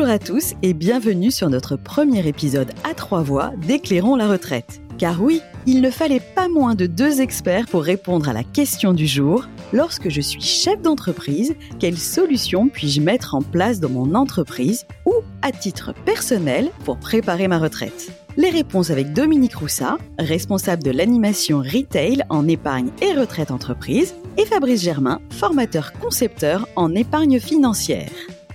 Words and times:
Bonjour 0.00 0.14
à 0.14 0.18
tous 0.18 0.54
et 0.62 0.72
bienvenue 0.72 1.30
sur 1.30 1.50
notre 1.50 1.76
premier 1.76 2.26
épisode 2.26 2.72
à 2.90 2.94
trois 2.94 3.20
voix 3.20 3.52
d'Éclairons 3.58 4.16
la 4.16 4.28
retraite. 4.28 4.80
Car 4.96 5.20
oui, 5.22 5.42
il 5.66 5.82
ne 5.82 5.90
fallait 5.90 6.22
pas 6.34 6.48
moins 6.48 6.74
de 6.74 6.86
deux 6.86 7.20
experts 7.20 7.66
pour 7.66 7.82
répondre 7.82 8.26
à 8.26 8.32
la 8.32 8.42
question 8.42 8.94
du 8.94 9.06
jour. 9.06 9.44
Lorsque 9.74 10.08
je 10.08 10.22
suis 10.22 10.40
chef 10.40 10.80
d'entreprise, 10.80 11.54
quelles 11.78 11.98
solutions 11.98 12.68
puis-je 12.68 13.02
mettre 13.02 13.34
en 13.34 13.42
place 13.42 13.78
dans 13.78 13.90
mon 13.90 14.14
entreprise 14.14 14.86
ou 15.04 15.12
à 15.42 15.52
titre 15.52 15.92
personnel 16.06 16.70
pour 16.86 16.96
préparer 16.96 17.46
ma 17.46 17.58
retraite? 17.58 18.10
Les 18.38 18.48
réponses 18.48 18.88
avec 18.88 19.12
Dominique 19.12 19.56
Roussat, 19.56 19.98
responsable 20.18 20.82
de 20.82 20.92
l'animation 20.92 21.58
retail 21.58 22.24
en 22.30 22.48
épargne 22.48 22.88
et 23.02 23.12
retraite 23.12 23.50
entreprise, 23.50 24.14
et 24.38 24.46
Fabrice 24.46 24.82
Germain, 24.82 25.20
formateur 25.28 25.92
concepteur 25.92 26.66
en 26.74 26.94
épargne 26.94 27.38
financière. 27.38 28.08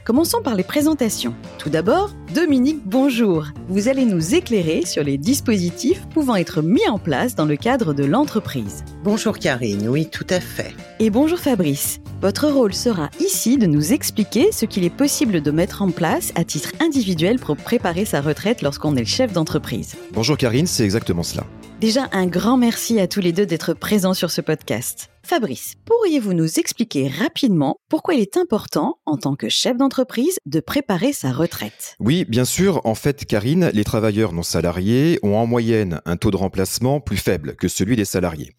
Commençons 0.06 0.44
par 0.44 0.54
les 0.54 0.64
présentations. 0.64 1.34
Tout 1.58 1.72
d'abord, 1.72 2.12
Dominique, 2.36 2.82
bonjour. 2.86 3.48
Vous 3.70 3.88
allez 3.88 4.06
nous 4.06 4.36
éclairer 4.36 4.86
sur 4.86 5.04
les 5.04 5.18
dispositifs 5.18 6.06
pouvant 6.10 6.36
être 6.36 6.62
mis 6.62 6.88
en 6.88 7.00
place 7.00 7.34
dans 7.34 7.46
le 7.46 7.56
cadre 7.56 7.96
de 7.96 8.04
l'entreprise. 8.04 8.86
Bonjour 9.04 9.40
Karine, 9.40 9.90
oui, 9.90 10.08
tout 10.08 10.28
à 10.30 10.40
fait. 10.40 10.76
Et 11.00 11.10
bonjour 11.10 11.40
Fabrice. 11.40 12.02
Votre 12.22 12.48
rôle 12.48 12.76
sera 12.76 13.10
ici 13.20 13.58
de 13.58 13.66
nous 13.66 13.94
expliquer 13.94 14.52
ce 14.52 14.68
qu'il 14.68 14.84
est 14.84 14.96
possible 14.96 15.42
de 15.42 15.50
mettre 15.50 15.82
en 15.82 15.90
place 15.90 16.32
à 16.36 16.44
titre 16.44 16.74
individuel 16.82 17.40
pour 17.40 17.58
préparer 17.58 18.06
sa 18.06 18.22
retraite 18.22 18.62
lorsqu'on 18.62 18.96
est 18.96 19.00
le 19.00 19.06
chef 19.06 19.34
d'entreprise. 19.34 19.96
Bonjour 20.12 20.38
Karine, 20.38 20.68
c'est 20.68 20.84
exactement 20.84 21.24
cela. 21.24 21.48
Déjà 21.82 22.08
un 22.14 22.26
grand 22.26 22.56
merci 22.56 23.02
à 23.02 23.08
tous 23.08 23.20
les 23.20 23.34
deux 23.34 23.46
d'être 23.46 23.74
présents 23.74 24.14
sur 24.14 24.32
ce 24.32 24.40
podcast. 24.40 25.10
Fabrice, 25.24 25.74
pourriez-vous 25.84 26.34
nous 26.34 26.58
expliquer 26.58 27.10
rapidement 27.10 27.76
pourquoi 27.90 28.14
il 28.14 28.22
est 28.22 28.38
important, 28.38 29.00
en 29.06 29.18
tant 29.18 29.36
que 29.36 29.50
chef 29.50 29.76
d'entreprise, 29.76 30.40
de 30.46 30.62
préparer 30.62 31.12
sa 31.12 31.34
retraite? 31.34 31.98
Oui, 32.00 32.24
bien 32.30 32.46
sûr. 32.46 32.80
En 32.86 32.96
fait, 32.96 33.26
Karine, 33.26 33.72
les 33.74 33.84
travailleurs 33.84 34.32
non 34.32 34.42
salariés 34.42 35.20
ont 35.22 35.36
en 35.36 35.46
moyenne 35.46 36.00
un 36.06 36.16
taux 36.16 36.32
de 36.32 36.38
remplacement 36.38 37.02
plus 37.02 37.18
faible 37.18 37.58
que 37.58 37.68
celui 37.68 37.98
des 37.98 38.06
salariés. 38.06 38.54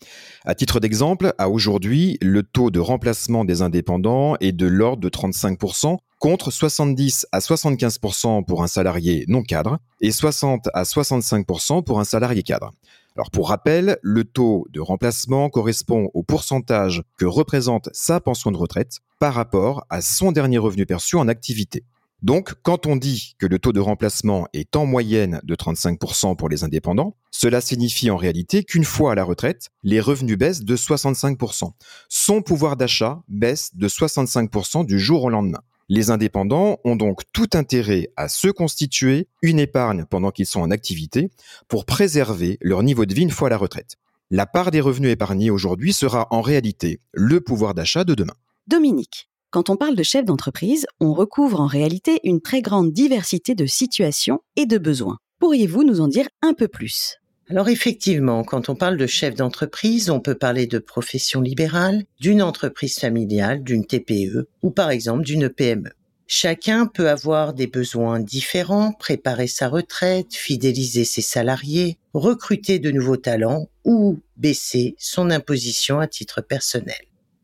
À 0.44 0.54
titre 0.54 0.78
d'exemple, 0.78 1.32
à 1.38 1.48
aujourd'hui, 1.48 2.18
le 2.20 2.42
taux 2.42 2.70
de 2.70 2.80
remplacement 2.80 3.46
des 3.46 3.62
indépendants 3.62 4.36
est 4.40 4.52
de 4.52 4.66
l'ordre 4.66 5.00
de 5.00 5.08
35%, 5.08 5.96
contre 6.18 6.50
70 6.50 7.26
à 7.32 7.38
75% 7.38 8.44
pour 8.44 8.62
un 8.62 8.66
salarié 8.66 9.24
non 9.28 9.42
cadre 9.42 9.78
et 10.00 10.12
60 10.12 10.68
à 10.74 10.82
65% 10.82 11.82
pour 11.82 12.00
un 12.00 12.04
salarié 12.04 12.42
cadre. 12.42 12.72
Alors 13.16 13.30
pour 13.30 13.48
rappel, 13.48 13.96
le 14.02 14.24
taux 14.24 14.66
de 14.70 14.80
remplacement 14.80 15.48
correspond 15.48 16.10
au 16.12 16.22
pourcentage 16.22 17.02
que 17.16 17.24
représente 17.24 17.88
sa 17.94 18.20
pension 18.20 18.50
de 18.50 18.58
retraite 18.58 18.98
par 19.18 19.32
rapport 19.32 19.86
à 19.88 20.02
son 20.02 20.32
dernier 20.32 20.58
revenu 20.58 20.84
perçu 20.84 21.16
en 21.16 21.26
activité. 21.26 21.84
Donc, 22.20 22.54
quand 22.62 22.86
on 22.86 22.96
dit 22.96 23.34
que 23.38 23.46
le 23.46 23.58
taux 23.58 23.72
de 23.72 23.80
remplacement 23.80 24.48
est 24.52 24.76
en 24.76 24.84
moyenne 24.84 25.40
de 25.44 25.54
35% 25.54 26.36
pour 26.36 26.50
les 26.50 26.62
indépendants, 26.62 27.16
cela 27.30 27.62
signifie 27.62 28.10
en 28.10 28.16
réalité 28.16 28.64
qu'une 28.64 28.84
fois 28.84 29.12
à 29.12 29.14
la 29.14 29.24
retraite, 29.24 29.70
les 29.82 30.00
revenus 30.00 30.36
baissent 30.36 30.64
de 30.64 30.76
65%. 30.76 31.72
Son 32.08 32.42
pouvoir 32.42 32.76
d'achat 32.76 33.22
baisse 33.28 33.74
de 33.74 33.88
65% 33.88 34.84
du 34.84 34.98
jour 34.98 35.24
au 35.24 35.30
lendemain. 35.30 35.60
Les 35.88 36.10
indépendants 36.10 36.78
ont 36.84 36.96
donc 36.96 37.22
tout 37.32 37.48
intérêt 37.54 38.08
à 38.16 38.28
se 38.28 38.48
constituer 38.48 39.28
une 39.40 39.60
épargne 39.60 40.04
pendant 40.04 40.32
qu'ils 40.32 40.46
sont 40.46 40.60
en 40.60 40.72
activité 40.72 41.30
pour 41.68 41.84
préserver 41.84 42.58
leur 42.60 42.82
niveau 42.82 43.06
de 43.06 43.14
vie 43.14 43.22
une 43.22 43.30
fois 43.30 43.46
à 43.46 43.50
la 43.50 43.56
retraite. 43.56 43.96
La 44.30 44.46
part 44.46 44.72
des 44.72 44.80
revenus 44.80 45.12
épargnés 45.12 45.50
aujourd'hui 45.50 45.92
sera 45.92 46.26
en 46.30 46.40
réalité 46.40 47.00
le 47.12 47.40
pouvoir 47.40 47.74
d'achat 47.74 48.02
de 48.02 48.14
demain. 48.14 48.34
Dominique, 48.66 49.28
quand 49.50 49.70
on 49.70 49.76
parle 49.76 49.94
de 49.94 50.02
chef 50.02 50.24
d'entreprise, 50.24 50.86
on 50.98 51.14
recouvre 51.14 51.60
en 51.60 51.68
réalité 51.68 52.18
une 52.24 52.40
très 52.40 52.62
grande 52.62 52.92
diversité 52.92 53.54
de 53.54 53.66
situations 53.66 54.40
et 54.56 54.66
de 54.66 54.78
besoins. 54.78 55.18
Pourriez-vous 55.38 55.84
nous 55.84 56.00
en 56.00 56.08
dire 56.08 56.26
un 56.42 56.52
peu 56.52 56.66
plus? 56.66 57.18
Alors 57.48 57.68
effectivement, 57.68 58.42
quand 58.42 58.68
on 58.68 58.74
parle 58.74 58.96
de 58.96 59.06
chef 59.06 59.36
d'entreprise, 59.36 60.10
on 60.10 60.18
peut 60.18 60.34
parler 60.34 60.66
de 60.66 60.80
profession 60.80 61.40
libérale, 61.40 62.02
d'une 62.18 62.42
entreprise 62.42 62.98
familiale, 62.98 63.62
d'une 63.62 63.86
TPE 63.86 64.48
ou 64.62 64.70
par 64.70 64.90
exemple 64.90 65.22
d'une 65.22 65.48
PME. 65.48 65.90
Chacun 66.26 66.86
peut 66.86 67.08
avoir 67.08 67.54
des 67.54 67.68
besoins 67.68 68.18
différents, 68.18 68.92
préparer 68.92 69.46
sa 69.46 69.68
retraite, 69.68 70.34
fidéliser 70.34 71.04
ses 71.04 71.22
salariés, 71.22 71.98
recruter 72.14 72.80
de 72.80 72.90
nouveaux 72.90 73.16
talents 73.16 73.68
ou 73.84 74.18
baisser 74.36 74.96
son 74.98 75.30
imposition 75.30 76.00
à 76.00 76.08
titre 76.08 76.40
personnel. 76.40 76.96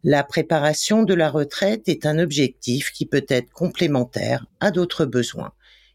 La 0.03 0.25
préparation 0.25 1.05
de 1.05 1.15
la 1.15 1.31
retraite 1.31 1.89
est 1.89 2.07
un 2.07 2.19
objectif 2.19 2.91
qui 2.91 3.07
peut 3.07 3.25
être 3.29 3.53
complémentaire 3.53 4.47
à 4.59 4.73
d'autres 4.73 5.05
besoins 5.05 5.53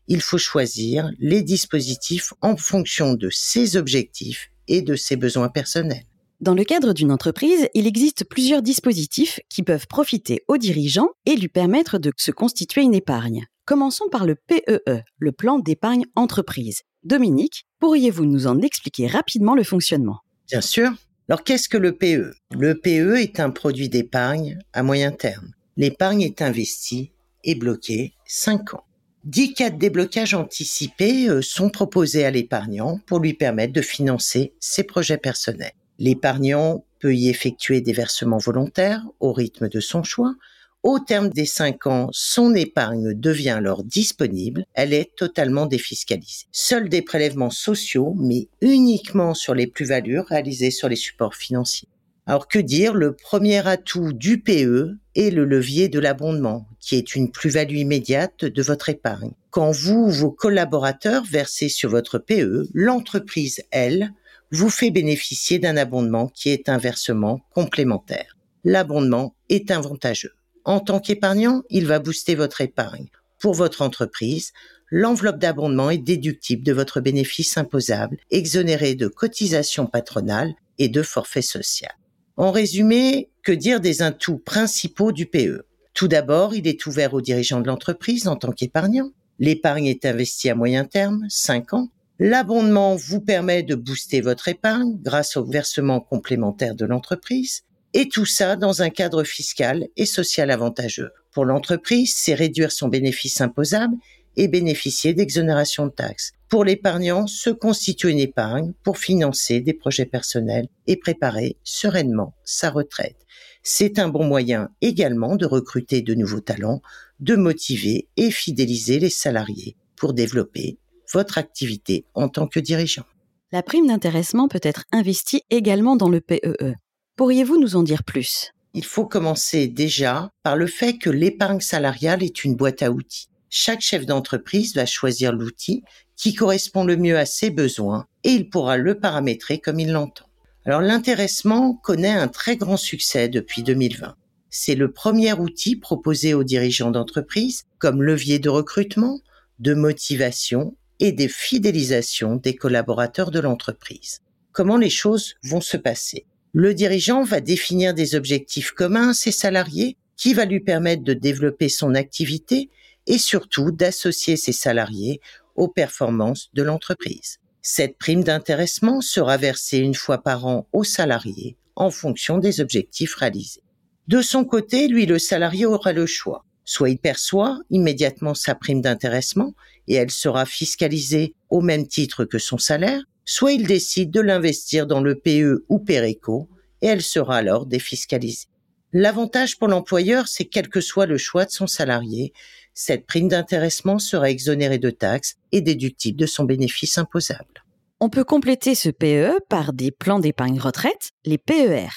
il 0.07 0.22
faut 0.22 0.38
choisir 0.38 1.12
les 1.19 1.41
dispositifs 1.41 2.34
en 2.41 2.57
fonction 2.57 3.13
de 3.13 3.29
ses 3.29 3.78
objectifs 3.78 4.50
et 4.68 4.81
de 4.81 4.95
ses 4.95 5.16
besoins 5.16 5.50
personnels. 5.50 6.06
Dans 6.40 6.53
le 6.53 6.63
cadre 6.63 6.94
d'une 6.94 7.12
entreprise, 7.12 7.68
il 7.73 7.88
existe 7.88 8.23
plusieurs 8.23 8.62
dispositifs 8.62 9.40
qui 9.50 9.63
peuvent 9.63 9.88
profiter 9.88 10.44
aux 10.47 10.57
dirigeants 10.57 11.09
et 11.25 11.35
lui 11.35 11.47
permettre 11.47 11.97
de 11.97 12.12
se 12.16 12.31
constituer 12.31 12.84
une 12.84 12.94
épargne. 12.94 13.45
Commençons 13.66 14.07
par 14.12 14.25
le 14.25 14.35
PEE, 14.35 14.81
e, 14.88 15.01
le 15.18 15.31
plan 15.31 15.57
d'épargne 15.57 16.06
entreprise. 16.16 16.84
Dominique, 17.03 17.66
pourriez-vous 17.79 18.25
nous 18.25 18.45
en 18.45 18.62
expliquer 18.62 19.07
rapidement 19.07 19.56
le 19.56 19.63
fonctionnement? 19.63 20.19
Bien 20.47 20.62
sûr. 20.62 20.91
Alors 21.28 21.44
qu'est-ce 21.44 21.68
que 21.68 21.78
le 21.78 21.94
PE 21.94 22.34
Le 22.51 22.79
PE 22.79 23.18
est 23.18 23.39
un 23.39 23.50
produit 23.50 23.89
d'épargne 23.89 24.59
à 24.74 24.84
moyen 24.84 25.12
terme. 25.12 25.51
L'épargne 25.75 26.22
est 26.22 26.41
investie 26.41 27.12
et 27.44 27.56
bloquée 27.56 28.13
5 28.25 28.75
ans. 28.75 28.87
Dix 29.28 29.54
cas 29.54 29.72
de 29.72 29.78
déblocage 29.78 30.34
anticipés 30.34 31.28
euh, 31.28 31.42
sont 31.42 31.70
proposés 31.70 32.24
à 32.24 32.32
l'épargnant 32.32 33.02
pour 33.06 33.20
lui 33.20 33.34
permettre 33.34 33.74
de 33.74 33.82
financer 33.82 34.54
ses 34.62 34.84
projets 34.84 35.18
personnels. 35.18 35.74
L'épargnant 36.00 36.86
peut 37.02 37.14
y 37.14 37.28
effectuer 37.28 37.82
des 37.82 37.92
versements 37.92 38.38
volontaires 38.38 39.04
au 39.20 39.34
rythme 39.34 39.68
de 39.68 39.82
son 39.82 40.02
choix. 40.02 40.34
Au 40.82 41.00
terme 41.00 41.28
des 41.28 41.46
cinq 41.46 41.88
ans, 41.88 42.08
son 42.14 42.56
épargne 42.56 43.14
devient 43.14 43.50
alors 43.50 43.84
disponible. 43.84 44.64
Elle 44.74 44.94
est 44.94 45.14
totalement 45.18 45.66
défiscalisée. 45.66 46.46
Seuls 46.54 46.88
des 46.88 47.02
prélèvements 47.02 47.50
sociaux, 47.50 48.16
mais 48.18 48.48
uniquement 48.62 49.34
sur 49.34 49.54
les 49.54 49.68
plus-values 49.68 50.22
réalisées 50.22 50.72
sur 50.72 50.88
les 50.88 50.96
supports 50.96 51.36
financiers. 51.36 51.90
Alors 52.28 52.48
que 52.48 52.60
dire? 52.60 52.94
Le 52.94 53.14
premier 53.14 53.66
atout 53.68 54.14
du 54.14 54.42
PE 54.42 54.98
est 55.18 55.32
le 55.32 55.44
levier 55.44 55.90
de 55.90 56.00
l'abondement, 56.00 56.68
qui 56.80 56.96
est 56.96 57.16
une 57.16 57.32
plus-value 57.32 57.78
immédiate 57.78 58.46
de 58.46 58.62
votre 58.62 58.88
épargne. 58.88 59.32
Quand 59.50 59.72
vous 59.72 60.06
ou 60.06 60.10
vos 60.10 60.32
collaborateurs 60.32 61.24
versez 61.26 61.68
sur 61.68 61.90
votre 61.90 62.20
PE, 62.20 62.70
l'entreprise, 62.74 63.64
elle, 63.72 64.14
vous 64.52 64.70
fait 64.70 64.92
bénéficier 64.92 65.60
d'un 65.60 65.76
abondement 65.76 66.28
qui 66.28 66.50
est 66.50 66.70
un 66.70 66.78
versement 66.78 67.42
complémentaire. 67.54 68.38
L'abondement 68.64 69.36
est 69.50 69.72
avantageux. 69.72 70.34
En 70.64 70.80
tant 70.80 71.00
qu'épargnant, 71.00 71.64
il 71.70 71.88
va 71.88 72.00
booster 72.00 72.36
votre 72.36 72.62
épargne. 72.62 73.08
Pour 73.40 73.56
votre 73.56 73.82
entreprise, 73.82 74.54
l'enveloppe 74.92 75.40
d'abondement 75.40 75.90
est 75.90 75.98
déductible 75.98 76.64
de 76.64 76.74
votre 76.74 77.02
bénéfice 77.02 77.58
imposable, 77.58 78.18
exonéré 78.32 78.96
de 78.96 79.08
cotisations 79.08 79.88
patronales 79.88 80.54
et 80.78 80.90
de 80.90 81.02
forfait 81.02 81.42
social. 81.42 81.92
En 82.38 82.52
résumé, 82.52 83.31
que 83.42 83.52
dire 83.52 83.80
des 83.80 84.03
atouts 84.03 84.38
principaux 84.38 85.12
du 85.12 85.25
PE 85.25 85.66
Tout 85.96 86.08
d'abord, 86.08 86.53
il 86.53 86.68
est 86.68 86.86
ouvert 86.86 87.16
aux 87.16 87.22
dirigeants 87.22 87.62
de 87.62 87.66
l'entreprise 87.66 88.28
en 88.28 88.36
tant 88.36 88.52
qu'épargnant. 88.52 89.09
L'épargne 89.40 89.88
est 89.88 90.06
investie 90.06 90.48
à 90.48 90.53
moyen 90.53 90.86
terme, 90.86 91.25
5 91.30 91.74
ans. 91.74 91.90
L'abondement 92.20 92.96
vous 92.96 93.22
permet 93.22 93.64
de 93.64 93.74
booster 93.74 94.22
votre 94.22 94.50
épargne 94.50 95.00
grâce 95.02 95.36
au 95.36 95.46
versement 95.46 96.00
complémentaire 96.00 96.75
de 96.75 96.86
l'entreprise. 96.86 97.64
Et 97.96 98.08
tout 98.08 98.28
ça 98.28 98.56
dans 98.56 98.84
un 98.84 98.92
cadre 98.92 99.24
fiscal 99.24 99.88
et 99.98 100.06
social 100.06 100.52
avantageux. 100.52 101.10
Pour 101.31 101.44
l'entreprise, 101.44 102.13
c'est 102.16 102.36
réduire 102.36 102.72
son 102.72 102.88
bénéfice 102.88 103.42
imposable 103.42 103.95
et 104.36 104.48
bénéficier 104.48 105.16
d'exonération 105.16 105.88
de 105.88 105.92
taxes. 105.92 106.34
Pour 106.50 106.64
l'épargnant, 106.64 107.28
se 107.28 107.50
constituer 107.50 108.12
une 108.12 108.20
épargne 108.20 108.72
pour 108.84 108.98
financer 108.98 109.60
des 109.60 109.74
projets 109.74 110.06
personnels 110.06 110.70
et 110.88 110.96
préparer 110.96 111.58
sereinement 111.66 112.36
sa 112.46 112.70
retraite. 112.70 113.18
C'est 113.64 114.00
un 114.00 114.08
bon 114.08 114.24
moyen 114.24 114.70
également 114.80 115.36
de 115.36 115.46
recruter 115.46 116.02
de 116.02 116.14
nouveaux 116.14 116.40
talents, 116.40 116.82
de 117.20 117.36
motiver 117.36 118.08
et 118.16 118.32
fidéliser 118.32 118.98
les 118.98 119.10
salariés 119.10 119.76
pour 119.98 120.14
développer 120.14 120.78
votre 121.12 121.38
activité 121.38 122.06
en 122.14 122.30
tant 122.30 122.48
que 122.48 122.62
dirigeant. 122.62 123.06
La 123.52 123.62
prime 123.62 123.88
d'intéressement 123.88 124.48
peut 124.48 124.62
être 124.64 124.86
investie 124.94 125.42
également 125.50 125.98
dans 125.98 126.10
le 126.10 126.22
PEE. 126.22 126.56
E. 126.62 126.74
Pourriez-vous 127.18 127.60
nous 127.60 127.76
en 127.76 127.84
dire 127.84 128.06
plus? 128.06 128.52
Il 128.74 128.86
faut 128.86 129.06
commencer 129.06 129.68
déjà 129.68 130.30
par 130.44 130.56
le 130.56 130.68
fait 130.68 130.98
que 130.98 131.10
l'épargne 131.10 131.62
salariale 131.62 132.24
est 132.24 132.46
une 132.46 132.56
boîte 132.56 132.84
à 132.84 132.92
outils 132.92 133.28
chaque 133.50 133.82
chef 133.82 134.06
d'entreprise 134.06 134.76
va 134.76 134.86
choisir 134.86 135.32
l'outil 135.32 135.84
qui 136.16 136.34
correspond 136.34 136.84
le 136.84 136.98
mieux 136.98 137.18
à 137.18 137.26
ses 137.26 137.50
besoins 137.50 138.08
et 138.24 138.32
il 138.32 138.50
pourra 138.50 138.78
le 138.78 139.00
paramétrer 139.00 139.60
comme 139.60 139.80
il 139.80 139.92
l'entend. 139.92 140.26
Alors 140.66 140.82
l'intéressement 140.82 141.74
connaît 141.76 142.10
un 142.10 142.28
très 142.28 142.58
grand 142.58 142.78
succès 142.78 143.30
depuis 143.30 143.64
2020. 143.64 144.16
C'est 144.50 144.76
le 144.76 144.92
premier 144.92 145.34
outil 145.34 145.76
proposé 145.76 146.34
aux 146.34 146.44
dirigeants 146.44 146.92
d'entreprise 146.92 147.64
comme 147.80 148.04
levier 148.04 148.40
de 148.40 148.50
recrutement, 148.50 149.20
de 149.60 149.74
motivation 149.74 150.76
et 151.00 151.12
de 151.12 151.28
fidélisation 151.28 152.36
des 152.36 152.56
collaborateurs 152.56 153.32
de 153.32 153.40
l'entreprise. 153.40 154.22
Comment 154.52 154.78
les 154.78 154.90
choses 154.90 155.36
vont 155.44 155.62
se 155.62 155.78
passer? 155.78 156.26
Le 156.54 156.74
dirigeant 156.74 157.24
va 157.24 157.40
définir 157.40 157.94
des 157.94 158.16
objectifs 158.16 158.72
communs 158.72 159.10
à 159.10 159.14
ses 159.14 159.32
salariés 159.32 159.96
qui 160.16 160.34
va 160.34 160.46
lui 160.46 160.60
permettre 160.60 161.04
de 161.04 161.14
développer 161.14 161.70
son 161.70 161.94
activité 161.94 162.70
et 163.07 163.18
surtout 163.18 163.71
d'associer 163.71 164.38
ses 164.38 164.51
salariés 164.51 165.19
aux 165.56 165.68
performances 165.68 166.50
de 166.54 166.62
l'entreprise. 166.62 167.39
Cette 167.62 167.98
prime 167.98 168.24
d'intéressement 168.24 169.01
sera 169.01 169.38
versée 169.38 169.80
une 169.80 169.95
fois 169.95 170.19
par 170.19 170.45
an 170.45 170.68
aux 170.71 170.83
salariés 170.83 171.57
en 171.75 171.92
fonction 171.92 172.38
des 172.38 172.62
objectifs 172.62 173.15
réalisés. 173.15 173.63
De 174.07 174.21
son 174.21 174.45
côté, 174.45 174.88
lui, 174.88 175.06
le 175.06 175.19
salarié 175.19 175.65
aura 175.65 175.94
le 175.94 176.06
choix. 176.06 176.45
Soit 176.63 176.89
il 176.89 176.98
perçoit 176.98 177.59
immédiatement 177.69 178.33
sa 178.33 178.56
prime 178.56 178.81
d'intéressement 178.81 179.53
et 179.88 179.95
elle 179.95 180.12
sera 180.12 180.45
fiscalisée 180.45 181.33
au 181.50 181.62
même 181.62 181.88
titre 181.88 182.25
que 182.25 182.39
son 182.39 182.57
salaire, 182.57 183.01
soit 183.25 183.53
il 183.53 183.68
décide 183.68 184.12
de 184.12 184.21
l'investir 184.21 184.88
dans 184.88 185.01
le 185.01 185.15
PE 185.15 185.65
ou 185.69 185.80
PERECO 185.80 186.50
et 186.81 186.88
elle 186.88 187.01
sera 187.01 187.38
alors 187.38 187.65
défiscalisée. 187.65 188.48
L'avantage 188.94 189.57
pour 189.57 189.68
l'employeur, 189.68 190.27
c'est 190.27 190.45
quel 190.45 190.69
que 190.69 190.81
soit 190.81 191.06
le 191.06 191.18
choix 191.18 191.45
de 191.45 191.51
son 191.51 191.68
salarié, 191.68 192.31
cette 192.77 193.07
prime 193.07 193.27
d'intéressement 193.27 193.97
sera 193.97 194.29
exonérée 194.29 194.77
de 194.77 194.91
taxes 194.91 195.33
et 195.51 195.62
déductible 195.62 196.19
de 196.19 196.27
son 196.27 196.44
bénéfice 196.44 197.00
imposable. 197.00 197.65
On 198.00 198.09
peut 198.09 198.24
compléter 198.24 198.75
ce 198.75 198.89
PE 198.89 199.39
par 199.50 199.74
des 199.74 199.89
plans 199.89 200.19
d'épargne 200.19 200.59
retraite, 200.59 201.09
les 201.25 201.39
PER. 201.39 201.89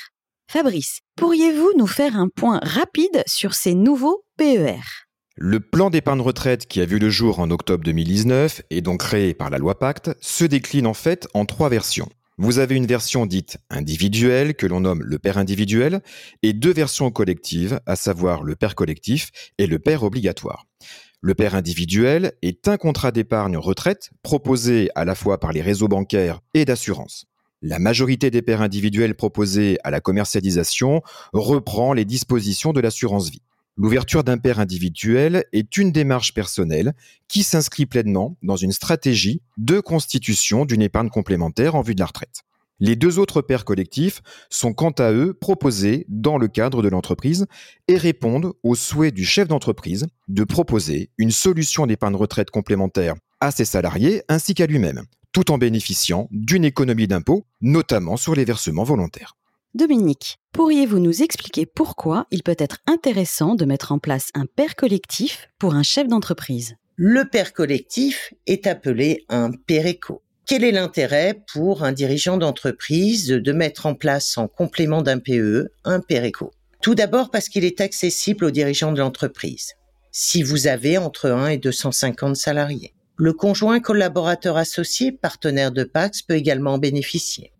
Fabrice, 0.51 1.01
pourriez-vous 1.17 1.75
nous 1.77 1.87
faire 1.87 2.17
un 2.17 2.29
point 2.29 2.61
rapide 2.63 3.23
sur 3.27 3.53
ces 3.53 3.75
nouveaux 3.75 4.25
PER 4.39 4.81
Le 5.37 5.61
plan 5.61 5.91
d'épargne 5.91 6.23
retraite 6.23 6.67
qui 6.67 6.81
a 6.81 6.87
vu 6.87 6.99
le 6.99 7.11
jour 7.11 7.41
en 7.41 7.51
octobre 7.51 7.85
2019 7.85 8.63
et 8.71 8.81
donc 8.81 9.01
créé 9.01 9.35
par 9.35 9.51
la 9.51 9.59
loi 9.59 9.79
Pacte 9.79 10.13
se 10.23 10.47
décline 10.47 10.87
en 10.87 10.95
fait 10.95 11.29
en 11.35 11.45
trois 11.45 11.69
versions. 11.69 12.09
Vous 12.43 12.59
avez 12.59 12.75
une 12.75 12.87
version 12.87 13.27
dite 13.27 13.59
individuelle 13.69 14.55
que 14.55 14.67
l'on 14.67 14.81
nomme 14.81 15.03
le 15.03 15.19
père 15.19 15.37
individuel 15.37 16.01
et 16.43 16.55
deux 16.55 16.73
versions 16.73 17.11
collectives, 17.11 17.81
à 17.85 17.97
savoir 17.97 18.45
le 18.45 18.57
père 18.57 18.75
collectif 18.75 19.31
et 19.59 19.67
le 19.67 19.79
père 19.79 20.05
obligatoire. 20.05 20.67
Le 21.21 21.35
père 21.35 21.55
individuel 21.55 22.33
est 22.41 22.67
un 22.67 22.79
contrat 22.79 23.13
d'épargne 23.13 23.59
retraite 23.59 24.09
proposé 24.23 24.89
à 24.95 25.05
la 25.05 25.15
fois 25.15 25.39
par 25.39 25.53
les 25.53 25.61
réseaux 25.61 25.87
bancaires 25.87 26.41
et 26.55 26.65
d'assurance. 26.65 27.27
La 27.61 27.79
majorité 27.79 28.31
des 28.31 28.41
pères 28.41 28.63
individuels 28.63 29.15
proposés 29.15 29.77
à 29.85 29.91
la 29.91 30.01
commercialisation 30.01 31.03
reprend 31.35 31.93
les 31.93 32.07
dispositions 32.07 32.73
de 32.73 32.81
l'assurance 32.81 33.29
vie. 33.29 33.43
L'ouverture 33.83 34.25
d'un 34.25 34.37
père 34.37 34.61
individuel 34.61 35.47
est 35.55 35.79
une 35.79 35.91
démarche 35.91 36.35
personnelle 36.35 36.93
qui 37.29 37.43
s'inscrit 37.43 37.87
pleinement 37.87 38.37
dans 38.43 38.57
une 38.57 38.73
stratégie 38.73 39.41
de 39.57 39.81
constitution 39.81 40.67
d'une 40.67 40.83
épargne 40.83 41.09
complémentaire 41.09 41.77
en 41.77 41.81
vue 41.81 41.95
de 41.95 42.01
la 42.01 42.05
retraite. 42.05 42.43
Les 42.79 42.95
deux 42.95 43.19
autres 43.19 43.41
pairs 43.41 43.65
collectifs 43.65 44.21
sont 44.51 44.75
quant 44.75 44.91
à 44.91 45.13
eux 45.13 45.33
proposés 45.33 46.05
dans 46.11 46.37
le 46.37 46.47
cadre 46.47 46.83
de 46.83 46.91
l'entreprise 46.91 47.47
et 47.89 47.97
répondent 47.97 48.53
au 48.63 48.75
souhait 48.75 49.13
du 49.13 49.25
chef 49.25 49.49
d'entreprise 49.49 50.09
de 50.29 50.45
proposer 50.45 51.09
une 51.17 51.31
solution 51.31 51.87
d'épargne 51.87 52.17
retraite 52.17 52.51
complémentaire 52.51 53.15
à 53.41 53.51
ses 53.51 53.65
salariés 53.65 54.25
ainsi 54.29 54.53
qu'à 54.53 54.67
lui-même, 54.67 55.05
tout 55.33 55.51
en 55.51 55.57
bénéficiant 55.57 56.29
d'une 56.33 56.67
économie 56.67 57.09
d'impôt, 57.09 57.47
notamment 57.63 58.19
sur 58.19 58.35
les 58.35 58.45
versements 58.45 58.85
volontaires. 58.85 59.37
Dominique, 59.77 60.41
pourriez-vous 60.53 60.99
nous 60.99 61.23
expliquer 61.23 61.65
pourquoi 61.65 62.27
il 62.33 62.43
peut 62.43 62.57
être 62.59 62.79
intéressant 62.89 63.55
de 63.55 63.65
mettre 63.65 63.93
en 63.93 64.01
place 64.01 64.31
un 64.35 64.45
père 64.45 64.75
collectif 64.75 65.49
pour 65.61 65.77
un 65.77 65.85
chef 65.85 66.09
d'entreprise? 66.09 66.75
Le 66.97 67.25
père 67.25 67.53
collectif 67.53 68.35
est 68.49 68.67
appelé 68.67 69.25
un 69.29 69.53
PERECO. 69.53 70.23
Quel 70.45 70.65
est 70.65 70.73
l'intérêt 70.73 71.41
pour 71.53 71.85
un 71.85 71.93
dirigeant 71.93 72.37
d'entreprise 72.37 73.29
de 73.29 73.53
mettre 73.53 73.87
en 73.87 73.95
place 73.95 74.37
en 74.39 74.49
complément 74.49 75.03
d'un 75.03 75.21
PE 75.21 75.69
un 75.85 76.01
PERECO 76.01 76.51
Tout 76.83 76.97
d'abord 76.97 77.31
parce 77.31 77.49
qu'il 77.49 77.65
est 77.65 77.81
accessible 77.81 78.47
aux 78.47 78.51
dirigeants 78.51 78.91
de 78.91 78.99
l'entreprise. 78.99 79.75
Si 80.11 80.43
vous 80.43 80.67
avez 80.67 80.99
entre 80.99 81.31
1 81.31 81.47
et 81.47 81.59
250 81.59 82.35
salariés. 82.35 82.93
Le 83.17 83.33
conjoint 83.35 83.79
collaborateur 83.79 84.57
associé, 84.57 85.13
partenaire 85.13 85.71
de 85.71 85.85
Pax, 85.85 86.23
peut 86.23 86.35
également 86.35 86.73
en 86.73 86.79
bénéficier. 86.79 87.53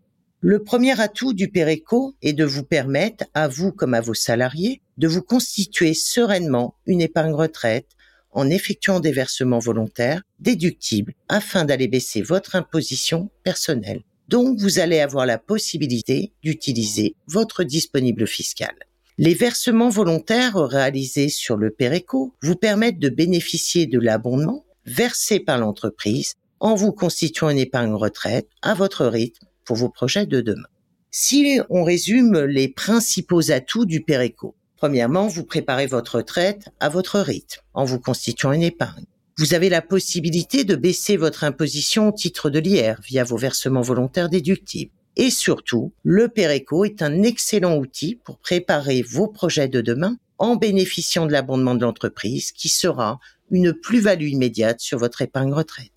Le 0.43 0.63
premier 0.63 0.99
atout 0.99 1.33
du 1.33 1.49
PERECO 1.49 2.15
est 2.23 2.33
de 2.33 2.43
vous 2.43 2.63
permettre, 2.63 3.25
à 3.35 3.47
vous 3.47 3.71
comme 3.71 3.93
à 3.93 4.01
vos 4.01 4.15
salariés, 4.15 4.81
de 4.97 5.07
vous 5.07 5.21
constituer 5.21 5.93
sereinement 5.93 6.73
une 6.87 6.99
épargne 6.99 7.33
retraite 7.33 7.85
en 8.31 8.49
effectuant 8.49 8.99
des 8.99 9.11
versements 9.11 9.59
volontaires 9.59 10.23
déductibles 10.39 11.13
afin 11.29 11.63
d'aller 11.63 11.87
baisser 11.87 12.23
votre 12.23 12.55
imposition 12.55 13.29
personnelle. 13.43 14.01
Donc, 14.29 14.57
vous 14.57 14.79
allez 14.79 14.99
avoir 14.99 15.27
la 15.27 15.37
possibilité 15.37 16.33
d'utiliser 16.41 17.13
votre 17.27 17.63
disponible 17.63 18.25
fiscal. 18.25 18.73
Les 19.19 19.35
versements 19.35 19.89
volontaires 19.89 20.55
réalisés 20.55 21.29
sur 21.29 21.55
le 21.55 21.69
PERECO 21.69 22.33
vous 22.41 22.55
permettent 22.55 22.97
de 22.97 23.09
bénéficier 23.09 23.85
de 23.85 23.99
l'abondement 23.99 24.65
versé 24.87 25.39
par 25.39 25.59
l'entreprise 25.59 26.33
en 26.59 26.73
vous 26.73 26.93
constituant 26.93 27.51
une 27.51 27.59
épargne 27.59 27.93
retraite 27.93 28.47
à 28.63 28.73
votre 28.73 29.05
rythme 29.05 29.45
pour 29.65 29.75
vos 29.75 29.89
projets 29.89 30.25
de 30.25 30.41
demain. 30.41 30.67
Si 31.11 31.59
on 31.69 31.83
résume 31.83 32.39
les 32.45 32.69
principaux 32.69 33.51
atouts 33.51 33.85
du 33.85 34.01
PERECO, 34.01 34.55
premièrement, 34.77 35.27
vous 35.27 35.43
préparez 35.43 35.87
votre 35.87 36.17
retraite 36.17 36.69
à 36.79 36.89
votre 36.89 37.19
rythme 37.19 37.61
en 37.73 37.83
vous 37.83 37.99
constituant 37.99 38.53
une 38.53 38.63
épargne. 38.63 39.05
Vous 39.37 39.53
avez 39.53 39.69
la 39.69 39.81
possibilité 39.81 40.63
de 40.63 40.75
baisser 40.75 41.17
votre 41.17 41.43
imposition 41.43 42.09
au 42.09 42.11
titre 42.11 42.49
de 42.49 42.59
l'IR 42.59 43.01
via 43.03 43.23
vos 43.23 43.37
versements 43.37 43.81
volontaires 43.81 44.29
déductibles. 44.29 44.91
Et 45.17 45.29
surtout, 45.29 45.93
le 46.03 46.29
PERECO 46.29 46.85
est 46.85 47.01
un 47.01 47.23
excellent 47.23 47.77
outil 47.77 48.15
pour 48.23 48.37
préparer 48.37 49.01
vos 49.01 49.27
projets 49.27 49.67
de 49.67 49.81
demain 49.81 50.15
en 50.37 50.55
bénéficiant 50.55 51.25
de 51.25 51.31
l'abondement 51.31 51.75
de 51.75 51.81
l'entreprise 51.81 52.51
qui 52.51 52.69
sera 52.69 53.19
une 53.49 53.73
plus-value 53.73 54.27
immédiate 54.27 54.79
sur 54.79 54.97
votre 54.97 55.21
épargne 55.21 55.53
retraite. 55.53 55.91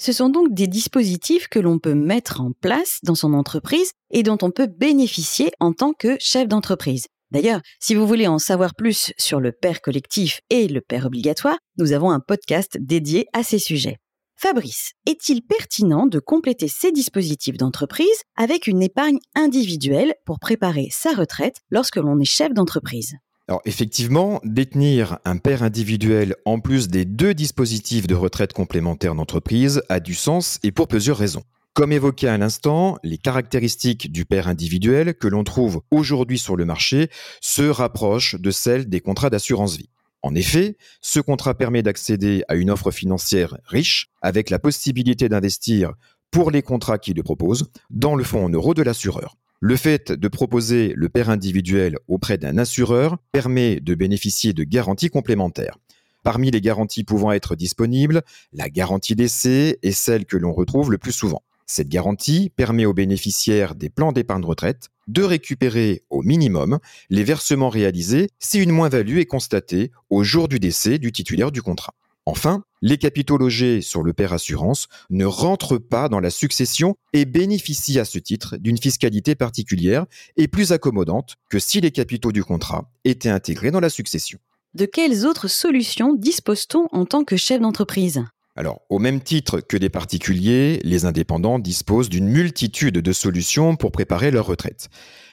Ce 0.00 0.12
sont 0.12 0.28
donc 0.28 0.54
des 0.54 0.68
dispositifs 0.68 1.48
que 1.48 1.58
l'on 1.58 1.78
peut 1.78 1.94
mettre 1.94 2.40
en 2.40 2.52
place 2.52 2.98
dans 3.02 3.16
son 3.16 3.34
entreprise 3.34 3.90
et 4.10 4.22
dont 4.22 4.38
on 4.42 4.52
peut 4.52 4.68
bénéficier 4.68 5.50
en 5.58 5.72
tant 5.72 5.92
que 5.92 6.16
chef 6.20 6.46
d'entreprise. 6.46 7.08
D'ailleurs, 7.30 7.60
si 7.80 7.94
vous 7.94 8.06
voulez 8.06 8.26
en 8.26 8.38
savoir 8.38 8.74
plus 8.74 9.12
sur 9.18 9.40
le 9.40 9.52
père 9.52 9.82
collectif 9.82 10.40
et 10.50 10.68
le 10.68 10.80
père 10.80 11.06
obligatoire, 11.06 11.58
nous 11.76 11.92
avons 11.92 12.10
un 12.10 12.20
podcast 12.20 12.78
dédié 12.80 13.26
à 13.32 13.42
ces 13.42 13.58
sujets. 13.58 13.98
Fabrice, 14.36 14.92
est-il 15.04 15.42
pertinent 15.42 16.06
de 16.06 16.20
compléter 16.20 16.68
ces 16.68 16.92
dispositifs 16.92 17.56
d'entreprise 17.56 18.22
avec 18.36 18.68
une 18.68 18.82
épargne 18.82 19.18
individuelle 19.34 20.14
pour 20.24 20.38
préparer 20.38 20.88
sa 20.92 21.12
retraite 21.12 21.56
lorsque 21.70 21.96
l'on 21.96 22.20
est 22.20 22.24
chef 22.24 22.54
d'entreprise? 22.54 23.16
Alors 23.48 23.62
effectivement, 23.64 24.40
détenir 24.44 25.18
un 25.24 25.38
père 25.38 25.62
individuel 25.62 26.36
en 26.44 26.60
plus 26.60 26.88
des 26.88 27.06
deux 27.06 27.32
dispositifs 27.32 28.06
de 28.06 28.14
retraite 28.14 28.52
complémentaire 28.52 29.14
d'entreprise 29.14 29.82
a 29.88 30.00
du 30.00 30.12
sens 30.14 30.58
et 30.62 30.70
pour 30.70 30.86
plusieurs 30.86 31.16
raisons. 31.16 31.44
Comme 31.72 31.92
évoqué 31.92 32.28
à 32.28 32.36
l'instant, 32.36 32.98
les 33.02 33.16
caractéristiques 33.16 34.12
du 34.12 34.26
père 34.26 34.48
individuel 34.48 35.14
que 35.14 35.28
l'on 35.28 35.44
trouve 35.44 35.80
aujourd'hui 35.90 36.38
sur 36.38 36.56
le 36.56 36.66
marché 36.66 37.08
se 37.40 37.62
rapprochent 37.62 38.34
de 38.34 38.50
celles 38.50 38.88
des 38.88 39.00
contrats 39.00 39.30
d'assurance 39.30 39.78
vie. 39.78 39.88
En 40.22 40.34
effet, 40.34 40.76
ce 41.00 41.20
contrat 41.20 41.54
permet 41.54 41.82
d'accéder 41.82 42.42
à 42.48 42.54
une 42.54 42.70
offre 42.70 42.90
financière 42.90 43.56
riche 43.64 44.08
avec 44.20 44.50
la 44.50 44.58
possibilité 44.58 45.28
d'investir 45.28 45.92
pour 46.30 46.50
les 46.50 46.62
contrats 46.62 46.98
qu'il 46.98 47.16
le 47.16 47.22
propose 47.22 47.70
dans 47.88 48.14
le 48.14 48.24
fonds 48.24 48.44
en 48.44 48.50
euros 48.50 48.74
de 48.74 48.82
l'assureur. 48.82 49.36
Le 49.60 49.74
fait 49.76 50.12
de 50.12 50.28
proposer 50.28 50.92
le 50.94 51.08
père 51.08 51.30
individuel 51.30 51.98
auprès 52.06 52.38
d'un 52.38 52.58
assureur 52.58 53.18
permet 53.32 53.80
de 53.80 53.96
bénéficier 53.96 54.52
de 54.52 54.62
garanties 54.62 55.10
complémentaires. 55.10 55.78
Parmi 56.22 56.52
les 56.52 56.60
garanties 56.60 57.02
pouvant 57.02 57.32
être 57.32 57.56
disponibles, 57.56 58.22
la 58.52 58.70
garantie 58.70 59.16
d'essai 59.16 59.80
est 59.82 59.90
celle 59.90 60.26
que 60.26 60.36
l'on 60.36 60.52
retrouve 60.52 60.92
le 60.92 60.98
plus 60.98 61.10
souvent. 61.10 61.42
Cette 61.66 61.88
garantie 61.88 62.52
permet 62.54 62.86
aux 62.86 62.94
bénéficiaires 62.94 63.74
des 63.74 63.90
plans 63.90 64.12
d'épargne 64.12 64.44
retraite 64.44 64.90
de 65.08 65.22
récupérer 65.24 66.04
au 66.08 66.22
minimum 66.22 66.78
les 67.10 67.24
versements 67.24 67.68
réalisés 67.68 68.28
si 68.38 68.62
une 68.62 68.70
moins-value 68.70 69.18
est 69.18 69.26
constatée 69.26 69.90
au 70.08 70.22
jour 70.22 70.46
du 70.46 70.60
décès 70.60 70.98
du 70.98 71.10
titulaire 71.10 71.50
du 71.50 71.62
contrat. 71.62 71.94
Enfin, 72.28 72.62
les 72.82 72.98
capitaux 72.98 73.38
logés 73.38 73.80
sur 73.80 74.02
le 74.02 74.12
père 74.12 74.34
assurance 74.34 74.88
ne 75.08 75.24
rentrent 75.24 75.78
pas 75.78 76.10
dans 76.10 76.20
la 76.20 76.28
succession 76.28 76.94
et 77.14 77.24
bénéficient 77.24 77.98
à 77.98 78.04
ce 78.04 78.18
titre 78.18 78.58
d'une 78.58 78.76
fiscalité 78.76 79.34
particulière 79.34 80.04
et 80.36 80.46
plus 80.46 80.72
accommodante 80.72 81.36
que 81.48 81.58
si 81.58 81.80
les 81.80 81.90
capitaux 81.90 82.30
du 82.30 82.44
contrat 82.44 82.92
étaient 83.06 83.30
intégrés 83.30 83.70
dans 83.70 83.80
la 83.80 83.88
succession. 83.88 84.38
De 84.74 84.84
quelles 84.84 85.24
autres 85.24 85.48
solutions 85.48 86.12
dispose-t-on 86.12 86.88
en 86.92 87.06
tant 87.06 87.24
que 87.24 87.38
chef 87.38 87.62
d'entreprise? 87.62 88.22
Alors, 88.56 88.82
au 88.90 88.98
même 88.98 89.22
titre 89.22 89.60
que 89.60 89.78
les 89.78 89.88
particuliers, 89.88 90.80
les 90.84 91.06
indépendants 91.06 91.58
disposent 91.58 92.10
d'une 92.10 92.28
multitude 92.28 92.98
de 92.98 93.12
solutions 93.14 93.74
pour 93.74 93.90
préparer 93.90 94.30
leur 94.30 94.44
retraite. 94.44 94.90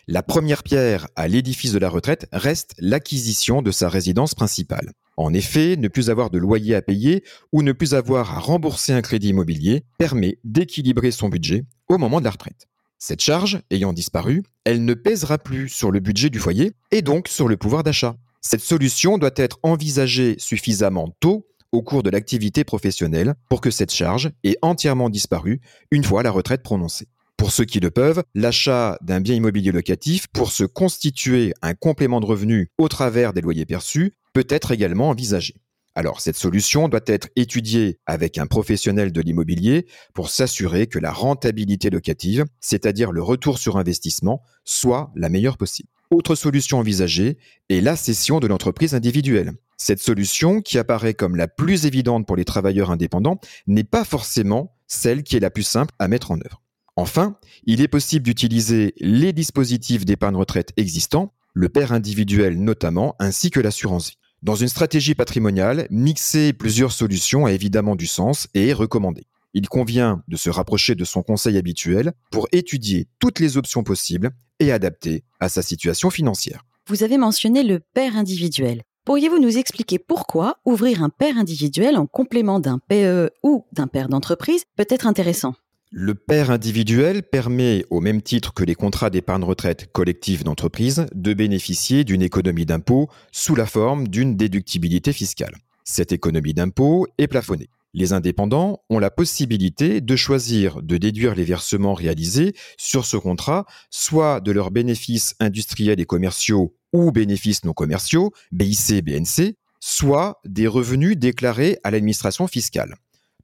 La 0.08 0.24
première 0.24 0.64
pierre 0.64 1.10
à 1.18 1.28
l'édifice 1.28 1.74
de 1.74 1.80
la 1.80 1.90
retraite 1.90 2.30
reste 2.32 2.74
l'acquisition 2.80 3.62
de 3.62 3.72
sa 3.72 3.90
résidence 3.90 4.34
principale. 4.34 4.94
En 5.18 5.34
effet, 5.34 5.78
ne 5.78 5.88
plus 5.88 6.10
avoir 6.10 6.30
de 6.30 6.38
loyer 6.38 6.76
à 6.76 6.82
payer 6.82 7.24
ou 7.54 7.62
ne 7.62 7.72
plus 7.72 7.94
avoir 7.94 8.36
à 8.36 8.40
rembourser 8.40 8.92
un 8.92 9.02
crédit 9.02 9.30
immobilier 9.30 9.84
permet 9.98 10.40
d'équilibrer 10.44 11.12
son 11.12 11.30
budget 11.30 11.64
au 11.88 11.98
moment 11.98 12.20
de 12.20 12.26
la 12.26 12.32
retraite. 12.32 12.68
Cette 12.98 13.22
charge 13.22 13.62
ayant 13.72 13.94
disparu, 13.94 14.44
elle 14.64 14.84
ne 14.84 14.94
pèsera 14.94 15.38
plus 15.38 15.70
sur 15.70 15.92
le 15.92 16.00
budget 16.00 16.30
du 16.30 16.40
foyer 16.40 16.74
et 16.92 17.02
donc 17.02 17.28
sur 17.28 17.48
le 17.48 17.56
pouvoir 17.56 17.84
d'achat. 17.84 18.16
Cette 18.42 18.62
solution 18.62 19.18
doit 19.18 19.32
être 19.36 19.60
envisagée 19.64 20.36
suffisamment 20.38 21.16
tôt 21.20 21.48
au 21.72 21.82
cours 21.82 22.04
de 22.04 22.10
l'activité 22.10 22.64
professionnelle 22.64 23.36
pour 23.50 23.62
que 23.62 23.72
cette 23.72 23.92
charge 23.92 24.32
ait 24.44 24.58
entièrement 24.62 25.10
disparu 25.10 25.62
une 25.92 26.04
fois 26.04 26.24
la 26.24 26.32
retraite 26.32 26.64
prononcée. 26.64 27.08
Pour 27.38 27.52
ceux 27.52 27.66
qui 27.66 27.80
le 27.80 27.92
peuvent, 27.92 28.24
l'achat 28.34 28.98
d'un 29.02 29.20
bien 29.20 29.36
immobilier 29.36 29.72
locatif 29.72 30.28
pour 30.28 30.52
se 30.52 30.64
constituer 30.64 31.54
un 31.62 31.74
complément 31.74 32.22
de 32.22 32.26
revenu 32.26 32.70
au 32.78 32.88
travers 32.88 33.34
des 33.34 33.42
loyers 33.42 33.66
perçus 33.66 34.14
peut 34.36 34.46
être 34.50 34.72
également 34.72 35.10
envisagé. 35.10 35.56
Alors, 35.96 36.20
cette 36.20 36.36
solution 36.36 36.90
doit 36.90 37.00
être 37.08 37.30
étudiée 37.38 38.00
avec 38.06 38.38
un 38.38 38.48
professionnel 38.48 39.14
de 39.14 39.22
l'immobilier 39.22 39.88
pour 40.14 40.30
s'assurer 40.30 40.88
que 40.88 41.00
la 41.00 41.14
rentabilité 41.14 41.90
locative, 41.90 42.44
c'est-à-dire 42.60 43.14
le 43.14 43.24
retour 43.24 43.58
sur 43.58 43.78
investissement, 43.78 44.44
soit 44.66 45.10
la 45.16 45.30
meilleure 45.30 45.58
possible. 45.58 45.88
Autre 46.12 46.36
solution 46.36 46.80
envisagée 46.80 47.38
est 47.70 47.80
la 47.80 47.96
cession 47.96 48.42
de 48.42 48.48
l'entreprise 48.48 48.94
individuelle. 48.94 49.54
Cette 49.78 50.02
solution, 50.02 50.62
qui 50.62 50.78
apparaît 50.78 51.14
comme 51.14 51.38
la 51.38 51.48
plus 51.48 51.86
évidente 51.86 52.28
pour 52.28 52.36
les 52.36 52.46
travailleurs 52.46 52.92
indépendants, 52.92 53.40
n'est 53.68 53.86
pas 53.86 54.04
forcément 54.04 54.76
celle 54.88 55.24
qui 55.24 55.38
est 55.38 55.40
la 55.40 55.50
plus 55.50 55.64
simple 55.64 55.96
à 55.98 56.10
mettre 56.10 56.32
en 56.32 56.40
œuvre. 56.40 56.62
Enfin, 56.98 57.38
il 57.64 57.80
est 57.80 57.88
possible 57.88 58.26
d'utiliser 58.26 58.94
les 58.98 59.32
dispositifs 59.32 60.04
d'épargne 60.04 60.36
retraite 60.36 60.74
existants, 60.76 61.34
le 61.54 61.70
père 61.70 61.94
individuel 61.94 62.62
notamment, 62.62 63.16
ainsi 63.20 63.50
que 63.50 63.62
l'assurance 63.62 64.10
vie. 64.10 64.18
Dans 64.46 64.54
une 64.54 64.68
stratégie 64.68 65.16
patrimoniale, 65.16 65.88
mixer 65.90 66.54
plusieurs 66.54 66.92
solutions 66.92 67.48
a 67.48 67.52
évidemment 67.52 67.96
du 67.96 68.06
sens 68.06 68.48
et 68.54 68.68
est 68.68 68.74
recommandé. 68.74 69.26
Il 69.56 69.68
convient 69.68 70.22
de 70.28 70.36
se 70.36 70.52
rapprocher 70.52 70.94
de 70.94 71.04
son 71.04 71.24
conseil 71.24 71.58
habituel 71.58 72.14
pour 72.30 72.48
étudier 72.52 73.08
toutes 73.18 73.40
les 73.40 73.58
options 73.58 73.84
possibles 73.84 74.30
et 74.60 74.72
adapter 74.72 75.24
à 75.40 75.50
sa 75.50 75.64
situation 75.64 76.12
financière. 76.12 76.64
Vous 76.88 77.02
avez 77.02 77.18
mentionné 77.18 77.64
le 77.64 77.80
père 77.96 78.18
individuel. 78.18 78.84
Pourriez-vous 79.04 79.40
nous 79.40 79.58
expliquer 79.58 79.98
pourquoi 79.98 80.58
ouvrir 80.64 81.02
un 81.02 81.10
père 81.10 81.40
individuel 81.40 81.98
en 81.98 82.06
complément 82.06 82.60
d'un 82.60 82.78
PE 82.88 83.32
ou 83.42 83.66
d'un 83.72 83.88
père 83.88 84.10
d'entreprise 84.10 84.66
peut 84.78 84.86
être 84.90 85.08
intéressant? 85.08 85.56
Le 85.98 86.14
père 86.14 86.52
individuel 86.52 87.24
permet, 87.24 87.86
au 87.90 88.02
même 88.02 88.22
titre 88.22 88.54
que 88.54 88.66
les 88.66 88.76
contrats 88.76 89.10
d'épargne 89.10 89.46
retraite 89.46 89.90
collective 89.94 90.44
d'entreprise, 90.44 91.06
de 91.16 91.34
bénéficier 91.34 92.04
d'une 92.04 92.22
économie 92.22 92.66
d'impôt 92.66 93.08
sous 93.32 93.56
la 93.56 93.66
forme 93.66 94.10
d'une 94.10 94.36
déductibilité 94.36 95.14
fiscale. 95.14 95.56
Cette 95.86 96.12
économie 96.12 96.54
d'impôt 96.54 97.08
est 97.18 97.28
plafonnée. 97.28 97.70
Les 97.94 98.12
indépendants 98.12 98.82
ont 98.90 99.00
la 99.00 99.10
possibilité 99.10 100.02
de 100.02 100.16
choisir 100.18 100.82
de 100.82 100.98
déduire 100.98 101.34
les 101.34 101.46
versements 101.46 101.94
réalisés 101.94 102.56
sur 102.76 103.06
ce 103.06 103.16
contrat, 103.16 103.66
soit 103.90 104.42
de 104.42 104.52
leurs 104.52 104.72
bénéfices 104.72 105.34
industriels 105.40 106.02
et 106.02 106.06
commerciaux 106.06 106.76
ou 106.92 107.14
bénéfices 107.14 107.64
non 107.64 107.72
commerciaux, 107.72 108.34
BIC, 108.52 109.02
BNC, 109.02 109.56
soit 109.80 110.42
des 110.44 110.68
revenus 110.68 111.18
déclarés 111.18 111.80
à 111.86 111.92
l'administration 111.92 112.48
fiscale. 112.48 112.96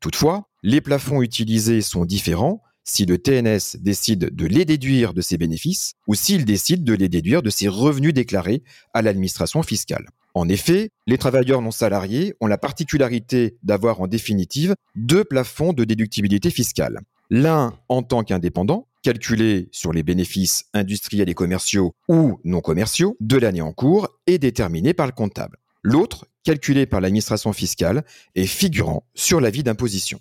Toutefois, 0.02 0.50
les 0.64 0.82
plafonds 0.82 1.22
utilisés 1.22 1.82
sont 1.82 2.06
différents 2.06 2.62
si 2.84 3.06
le 3.06 3.20
TNS 3.20 3.78
décide 3.80 4.36
de 4.36 4.46
les 4.48 4.66
déduire 4.66 5.14
de 5.14 5.22
ses 5.22 5.38
bénéfices 5.38 5.94
ou 6.08 6.16
s'il 6.16 6.44
décide 6.44 6.84
de 6.84 6.94
les 6.94 7.08
déduire 7.08 7.44
de 7.44 7.52
ses 7.52 7.68
revenus 7.68 8.14
déclarés 8.14 8.64
à 8.94 9.04
l'administration 9.04 9.62
fiscale. 9.62 10.08
En 10.34 10.50
effet, 10.50 10.90
les 11.06 11.20
travailleurs 11.20 11.62
non 11.62 11.72
salariés 11.72 12.34
ont 12.42 12.48
la 12.48 12.58
particularité 12.58 13.58
d'avoir 13.64 14.02
en 14.02 14.08
définitive 14.08 14.76
deux 14.96 15.24
plafonds 15.24 15.72
de 15.72 15.84
déductibilité 15.84 16.50
fiscale. 16.50 17.02
L'un 17.30 17.78
en 17.88 18.02
tant 18.02 18.24
qu'indépendant, 18.24 18.88
calculé 19.04 19.70
sur 19.72 19.94
les 19.94 20.04
bénéfices 20.04 20.66
industriels 20.74 21.30
et 21.30 21.34
commerciaux 21.34 21.94
ou 22.08 22.40
non 22.44 22.62
commerciaux 22.62 23.18
de 23.20 23.38
l'année 23.38 23.62
en 23.62 23.72
cours 23.72 24.10
et 24.26 24.40
déterminé 24.40 24.94
par 24.94 25.06
le 25.06 25.14
comptable. 25.14 25.58
L'autre, 25.84 26.28
calculé 26.44 26.86
par 26.86 27.02
l'administration 27.02 27.54
fiscale 27.54 28.04
et 28.36 28.46
figurant 28.46 29.04
sur 29.14 29.42
l'avis 29.42 29.64
d'imposition. 29.64 30.20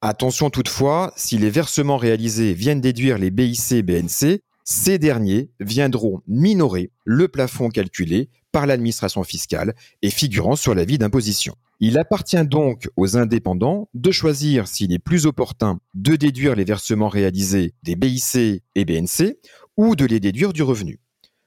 Attention 0.00 0.50
toutefois, 0.50 1.12
si 1.16 1.38
les 1.38 1.50
versements 1.50 1.96
réalisés 1.96 2.54
viennent 2.54 2.80
déduire 2.80 3.18
les 3.18 3.30
BIC 3.30 3.84
BNC, 3.84 4.42
ces 4.64 4.98
derniers 4.98 5.50
viendront 5.60 6.22
minorer 6.26 6.90
le 7.04 7.28
plafond 7.28 7.68
calculé 7.68 8.28
par 8.52 8.66
l'administration 8.66 9.24
fiscale 9.24 9.74
et 10.02 10.10
figurant 10.10 10.56
sur 10.56 10.74
l'avis 10.74 10.98
d'imposition. 10.98 11.54
Il 11.80 11.98
appartient 11.98 12.44
donc 12.46 12.88
aux 12.96 13.16
indépendants 13.16 13.88
de 13.94 14.10
choisir 14.12 14.68
s'il 14.68 14.92
est 14.92 15.00
plus 15.00 15.26
opportun 15.26 15.80
de 15.94 16.14
déduire 16.14 16.54
les 16.54 16.64
versements 16.64 17.08
réalisés 17.08 17.74
des 17.82 17.96
BIC 17.96 18.62
et 18.74 18.84
BNC 18.84 19.36
ou 19.76 19.96
de 19.96 20.04
les 20.04 20.20
déduire 20.20 20.52
du 20.52 20.62
revenu. 20.62 21.00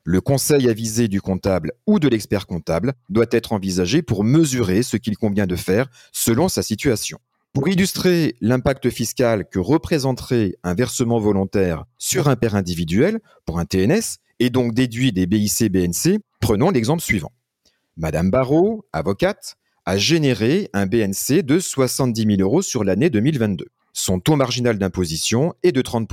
Le 0.08 0.22
conseil 0.22 0.70
avisé 0.70 1.08
du 1.08 1.20
comptable 1.20 1.72
ou 1.88 1.98
de 1.98 2.08
l'expert 2.08 2.46
comptable 2.46 2.94
doit 3.10 3.26
être 3.32 3.54
envisagé 3.54 4.04
pour 4.04 4.24
mesurer 4.24 4.84
ce 4.84 4.98
qu'il 4.98 5.18
convient 5.18 5.48
de 5.48 5.56
faire 5.56 5.88
selon 6.12 6.48
sa 6.48 6.62
situation. 6.62 7.18
Pour 7.54 7.70
illustrer 7.70 8.36
l'impact 8.40 8.92
fiscal 8.92 9.50
que 9.50 9.58
représenterait 9.58 10.58
un 10.64 10.76
versement 10.76 11.20
volontaire 11.20 11.86
sur 11.98 12.28
un 12.28 12.36
père 12.36 12.54
individuel 12.54 13.20
pour 13.46 13.58
un 13.58 13.66
TNS 13.66 14.20
et 14.38 14.52
donc 14.52 14.76
déduit 14.76 15.12
des 15.12 15.26
BIC-BNC, 15.26 16.20
prenons 16.40 16.70
l'exemple 16.70 17.02
suivant. 17.02 17.32
Madame 17.98 18.30
Barrault, 18.30 18.86
avocate, 18.94 19.56
a 19.86 19.98
généré 19.98 20.70
un 20.74 20.86
BNC 20.86 21.42
de 21.42 21.58
70 21.58 22.38
000 22.38 22.42
euros 22.42 22.62
sur 22.62 22.84
l'année 22.84 23.10
2022. 23.10 23.66
Son 23.92 24.20
taux 24.20 24.36
marginal 24.36 24.78
d'imposition 24.78 25.56
est 25.64 25.72
de 25.72 25.82
30 25.82 26.08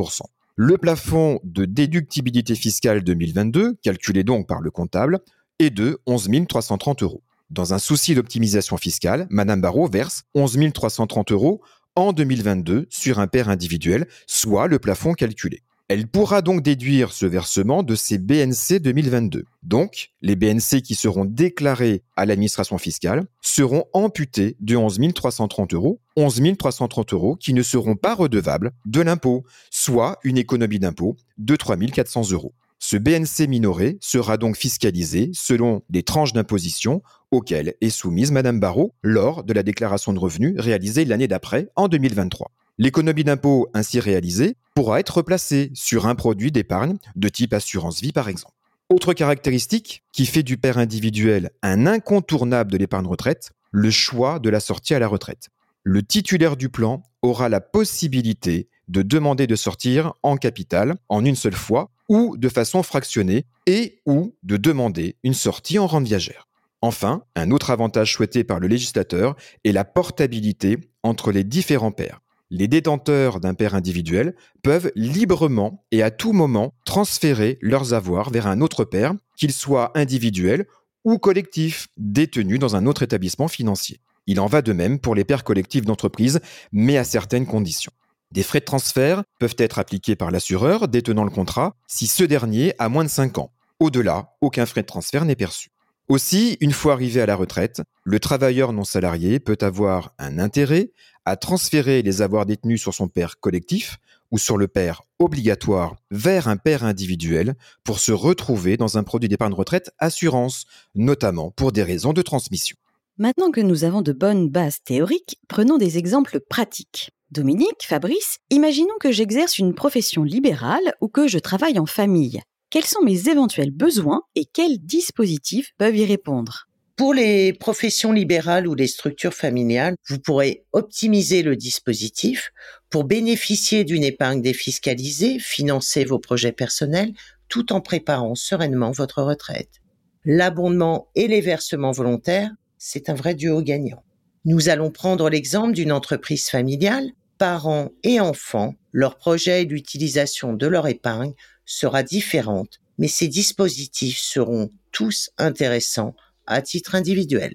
le 0.57 0.77
plafond 0.77 1.41
de 1.45 1.65
déductibilité 1.65 2.55
fiscale 2.55 3.03
2022, 3.03 3.77
calculé 3.83 4.23
donc 4.23 4.47
par 4.47 4.61
le 4.61 4.71
comptable, 4.71 5.21
est 5.59 5.71
de 5.71 5.99
11 6.07 6.29
330 6.47 7.03
euros. 7.03 7.23
Dans 7.51 7.73
un 7.75 7.79
souci 7.79 8.15
d'optimisation 8.15 8.77
fiscale, 8.77 9.27
Madame 9.31 9.61
Barrault 9.61 9.89
verse 9.89 10.25
11 10.35 10.73
330 10.73 11.33
euros 11.33 11.63
en 11.97 12.13
2022 12.13 12.87
sur 12.91 13.19
un 13.19 13.27
père 13.27 13.49
individuel, 13.49 14.07
soit 14.27 14.67
le 14.67 14.79
plafond 14.79 15.15
calculé. 15.15 15.63
Elle 15.93 16.07
pourra 16.07 16.41
donc 16.41 16.63
déduire 16.63 17.13
ce 17.13 17.27
versement 17.27 17.83
de 17.83 17.95
ses 17.95 18.17
BNC 18.17 18.81
2022. 18.81 19.45
Donc, 19.63 20.09
les 20.23 20.37
BNC 20.37 20.81
qui 20.83 20.95
seront 20.95 21.27
déclarés 21.27 22.03
à 22.17 22.25
l'administration 22.25 22.79
fiscale 22.79 23.25
seront 23.43 23.85
amputés 23.93 24.57
de 24.61 24.75
11 24.75 25.13
330 25.15 25.75
euros, 25.75 26.01
11 26.17 26.57
330 26.57 27.13
euros 27.13 27.37
qui 27.37 27.53
ne 27.53 27.63
seront 27.63 27.95
pas 27.95 28.15
redevables 28.15 28.71
de 28.87 29.03
l'impôt, 29.03 29.45
soit 29.71 30.19
une 30.25 30.39
économie 30.39 30.79
d'impôt 30.79 31.15
de 31.37 31.57
3 31.57 31.77
400 31.77 32.31
euros. 32.31 32.55
Ce 32.79 32.97
BNC 32.97 33.47
minoré 33.47 33.99
sera 34.01 34.39
donc 34.39 34.57
fiscalisé 34.57 35.31
selon 35.35 35.83
les 35.91 36.05
tranches 36.05 36.33
d'imposition 36.33 37.03
auxquelles 37.31 37.75
est 37.83 37.91
soumise 37.91 38.33
Madame 38.33 38.61
Barrault 38.61 38.95
lors 39.03 39.45
de 39.45 39.53
la 39.53 39.63
déclaration 39.63 40.15
de 40.15 40.19
revenus 40.19 40.55
réalisée 40.59 41.05
l'année 41.05 41.29
d'après, 41.29 41.69
en 41.77 41.89
2023. 41.89 42.51
L'économie 42.79 43.25
d'impôt 43.25 43.69
ainsi 43.75 44.01
réalisée 44.01 44.57
pourra 44.75 44.99
être 45.01 45.19
replacée 45.19 45.71
sur 45.75 46.07
un 46.07 46.15
produit 46.15 46.51
d'épargne 46.51 46.97
de 47.17 47.29
type 47.29 47.53
assurance 47.53 48.01
vie 48.01 48.13
par 48.13 48.29
exemple. 48.29 48.55
Autre 48.89 49.13
caractéristique 49.13 50.05
qui 50.13 50.27
fait 50.27 50.43
du 50.43 50.57
père 50.57 50.79
individuel 50.79 51.51
un 51.63 51.87
incontournable 51.87 52.73
de 52.73 52.79
l'épargne 52.79 53.07
retraite, 53.07 53.53
le 53.71 53.91
choix 53.91 54.39
de 54.39 54.51
la 54.51 54.61
sortie 54.61 54.95
à 54.95 54.99
la 54.99 55.09
retraite. 55.09 55.49
Le 55.83 56.03
titulaire 56.03 56.57
du 56.57 56.69
plan 56.69 57.03
aura 57.23 57.49
la 57.49 57.61
possibilité 57.61 58.69
de 58.89 59.03
demander 59.03 59.47
de 59.47 59.57
sortir 59.57 60.15
en 60.23 60.37
capital 60.37 60.97
en 61.09 61.25
une 61.25 61.37
seule 61.37 61.55
fois 61.55 61.91
ou 62.09 62.37
de 62.37 62.49
façon 62.49 62.83
fractionnée 62.83 63.47
et 63.67 64.01
ou 64.07 64.35
de 64.43 64.57
demander 64.57 65.17
une 65.25 65.35
sortie 65.35 65.79
en 65.79 65.87
rente 65.87 66.05
viagère. 66.05 66.49
Enfin, 66.81 67.23
un 67.37 67.51
autre 67.51 67.71
avantage 67.71 68.13
souhaité 68.13 68.45
par 68.45 68.61
le 68.61 68.67
législateur 68.67 69.37
est 69.65 69.73
la 69.73 69.85
portabilité 69.85 70.79
entre 71.03 71.33
les 71.33 71.45
différents 71.45 71.93
pairs 71.93 72.22
les 72.53 72.69
détenteurs 72.69 73.41
d'un 73.41 73.55
père 73.55 73.75
individuel 73.75 74.35
peuvent 74.63 74.93
librement 74.95 75.85
et 75.91 76.03
à 76.03 76.11
tout 76.11 76.35
moment 76.35 76.75
transférer 76.85 77.59
leurs 77.63 77.95
avoirs 77.95 78.29
vers 78.29 78.47
un 78.47 78.61
autre 78.61 78.85
père, 78.85 79.15
qu'il 79.39 79.53
soit 79.53 79.91
individuel 79.99 80.67
ou 81.05 81.19
collectif, 81.19 81.89
détenu 81.97 82.59
dans 82.59 82.77
un 82.77 82.85
autre 82.85 83.03
établissement 83.03 83.49
financier. 83.49 84.01
Il 84.27 84.39
en 84.39 84.47
va 84.47 84.61
de 84.61 84.75
même 84.75 84.99
pour 84.99 85.15
les 85.15 85.25
pères 85.25 85.45
collectifs 85.45 85.87
d'entreprise, 85.87 86.41
mais 86.73 86.99
à 86.99 87.05
certaines 87.05 87.47
conditions. 87.47 87.93
Des 88.33 88.43
frais 88.43 88.61
de 88.61 88.67
transfert 88.67 89.25
peuvent 89.41 89.57
être 89.57 89.79
appliqués 89.79 90.15
par 90.15 90.31
l'assureur 90.31 90.89
détenant 90.89 91.25
le 91.25 91.31
contrat 91.31 91.75
si 91.89 92.07
ce 92.07 92.23
dernier 92.23 92.75
a 92.79 92.91
moins 92.91 93.05
de 93.05 93.09
5 93.09 93.39
ans. 93.39 93.51
Au-delà, 93.81 94.35
aucun 94.43 94.67
frais 94.67 94.83
de 94.83 94.87
transfert 94.87 95.25
n'est 95.25 95.37
perçu. 95.37 95.71
Aussi, 96.09 96.59
une 96.61 96.73
fois 96.73 96.93
arrivé 96.93 97.23
à 97.23 97.27
la 97.27 97.37
retraite, 97.37 97.81
le 98.05 98.21
travailleur 98.21 98.73
non 98.73 98.85
salarié 98.85 99.41
peut 99.41 99.57
avoir 99.61 100.13
un 100.19 100.39
intérêt 100.39 100.91
à 101.25 101.37
transférer 101.37 102.03
les 102.03 102.23
avoirs 102.23 102.47
détenus 102.47 102.81
sur 102.81 102.95
son 102.95 103.09
père 103.09 103.39
collectif 103.39 103.99
ou 104.31 104.39
sur 104.39 104.57
le 104.57 104.67
père 104.69 105.03
obligatoire 105.19 105.97
vers 106.11 106.49
un 106.49 106.57
père 106.57 106.85
individuel 106.85 107.55
pour 107.85 107.99
se 107.99 108.13
retrouver 108.13 108.77
dans 108.77 108.99
un 108.99 109.05
produit 109.05 109.29
d'épargne 109.29 109.55
retraite 109.55 109.93
assurance, 109.99 110.65
notamment 110.95 111.51
pour 111.51 111.73
des 111.73 111.83
raisons 111.83 112.13
de 112.13 112.23
transmission. 112.23 112.77
Maintenant 113.19 113.51
que 113.51 113.61
nous 113.61 113.85
avons 113.85 114.03
de 114.03 114.13
bonnes 114.13 114.49
bases 114.49 114.83
théoriques, 114.85 115.39
prenons 115.49 115.77
des 115.77 115.99
exemples 115.99 116.41
pratiques. 116.41 117.11
Dominique, 117.31 117.85
Fabrice, 117.87 118.39
imaginons 118.51 118.97
que 119.01 119.13
j'exerce 119.13 119.59
une 119.59 119.75
profession 119.75 120.23
libérale 120.23 120.95
ou 121.01 121.09
que 121.09 121.29
je 121.29 121.39
travaille 121.39 121.79
en 121.79 121.87
famille. 121.87 122.41
Quels 122.71 122.85
sont 122.85 123.03
mes 123.03 123.29
éventuels 123.29 123.71
besoins 123.71 124.23
et 124.35 124.47
quels 124.47 124.79
dispositifs 124.79 125.73
peuvent 125.77 125.97
y 125.97 126.07
répondre? 126.07 126.69
Pour 127.03 127.15
les 127.15 127.53
professions 127.53 128.13
libérales 128.13 128.69
ou 128.69 128.77
les 128.77 128.87
structures 128.87 129.35
familiales, 129.35 129.97
vous 130.09 130.21
pourrez 130.21 130.65
optimiser 130.73 131.43
le 131.43 131.57
dispositif 131.57 132.53
pour 132.91 133.03
bénéficier 133.03 133.83
d'une 133.83 134.05
épargne 134.05 134.41
défiscalisée, 134.41 135.41
financer 135.41 136.05
vos 136.05 136.21
projets 136.21 136.53
personnels 136.53 137.13
tout 137.49 137.73
en 137.73 137.81
préparant 137.81 138.37
sereinement 138.37 138.93
votre 138.93 139.21
retraite. 139.21 139.81
L'abondement 140.25 141.09
et 141.17 141.27
les 141.27 141.41
versements 141.41 141.91
volontaires, 141.91 142.53
c'est 142.79 143.09
un 143.09 143.15
vrai 143.15 143.35
duo 143.35 143.63
gagnant. 143.63 144.05
Nous 144.45 144.69
allons 144.69 144.93
prendre 144.93 145.29
l'exemple 145.29 145.73
d'une 145.73 145.91
entreprise 145.91 146.51
familiale. 146.51 147.11
Parents 147.37 147.91
et 148.05 148.21
enfants, 148.21 148.77
leur 148.93 149.17
projet 149.19 149.63
et 149.63 149.65
l'utilisation 149.65 150.53
de 150.53 150.69
leur 150.69 150.87
épargne 150.87 151.35
sera 151.65 152.05
différente, 152.05 152.79
mais 152.97 153.09
ces 153.09 153.27
dispositifs 153.27 154.21
seront 154.21 154.71
tous 154.93 155.31
intéressants 155.37 156.15
à 156.47 156.63
titre 156.63 156.95
individuel. 156.95 157.55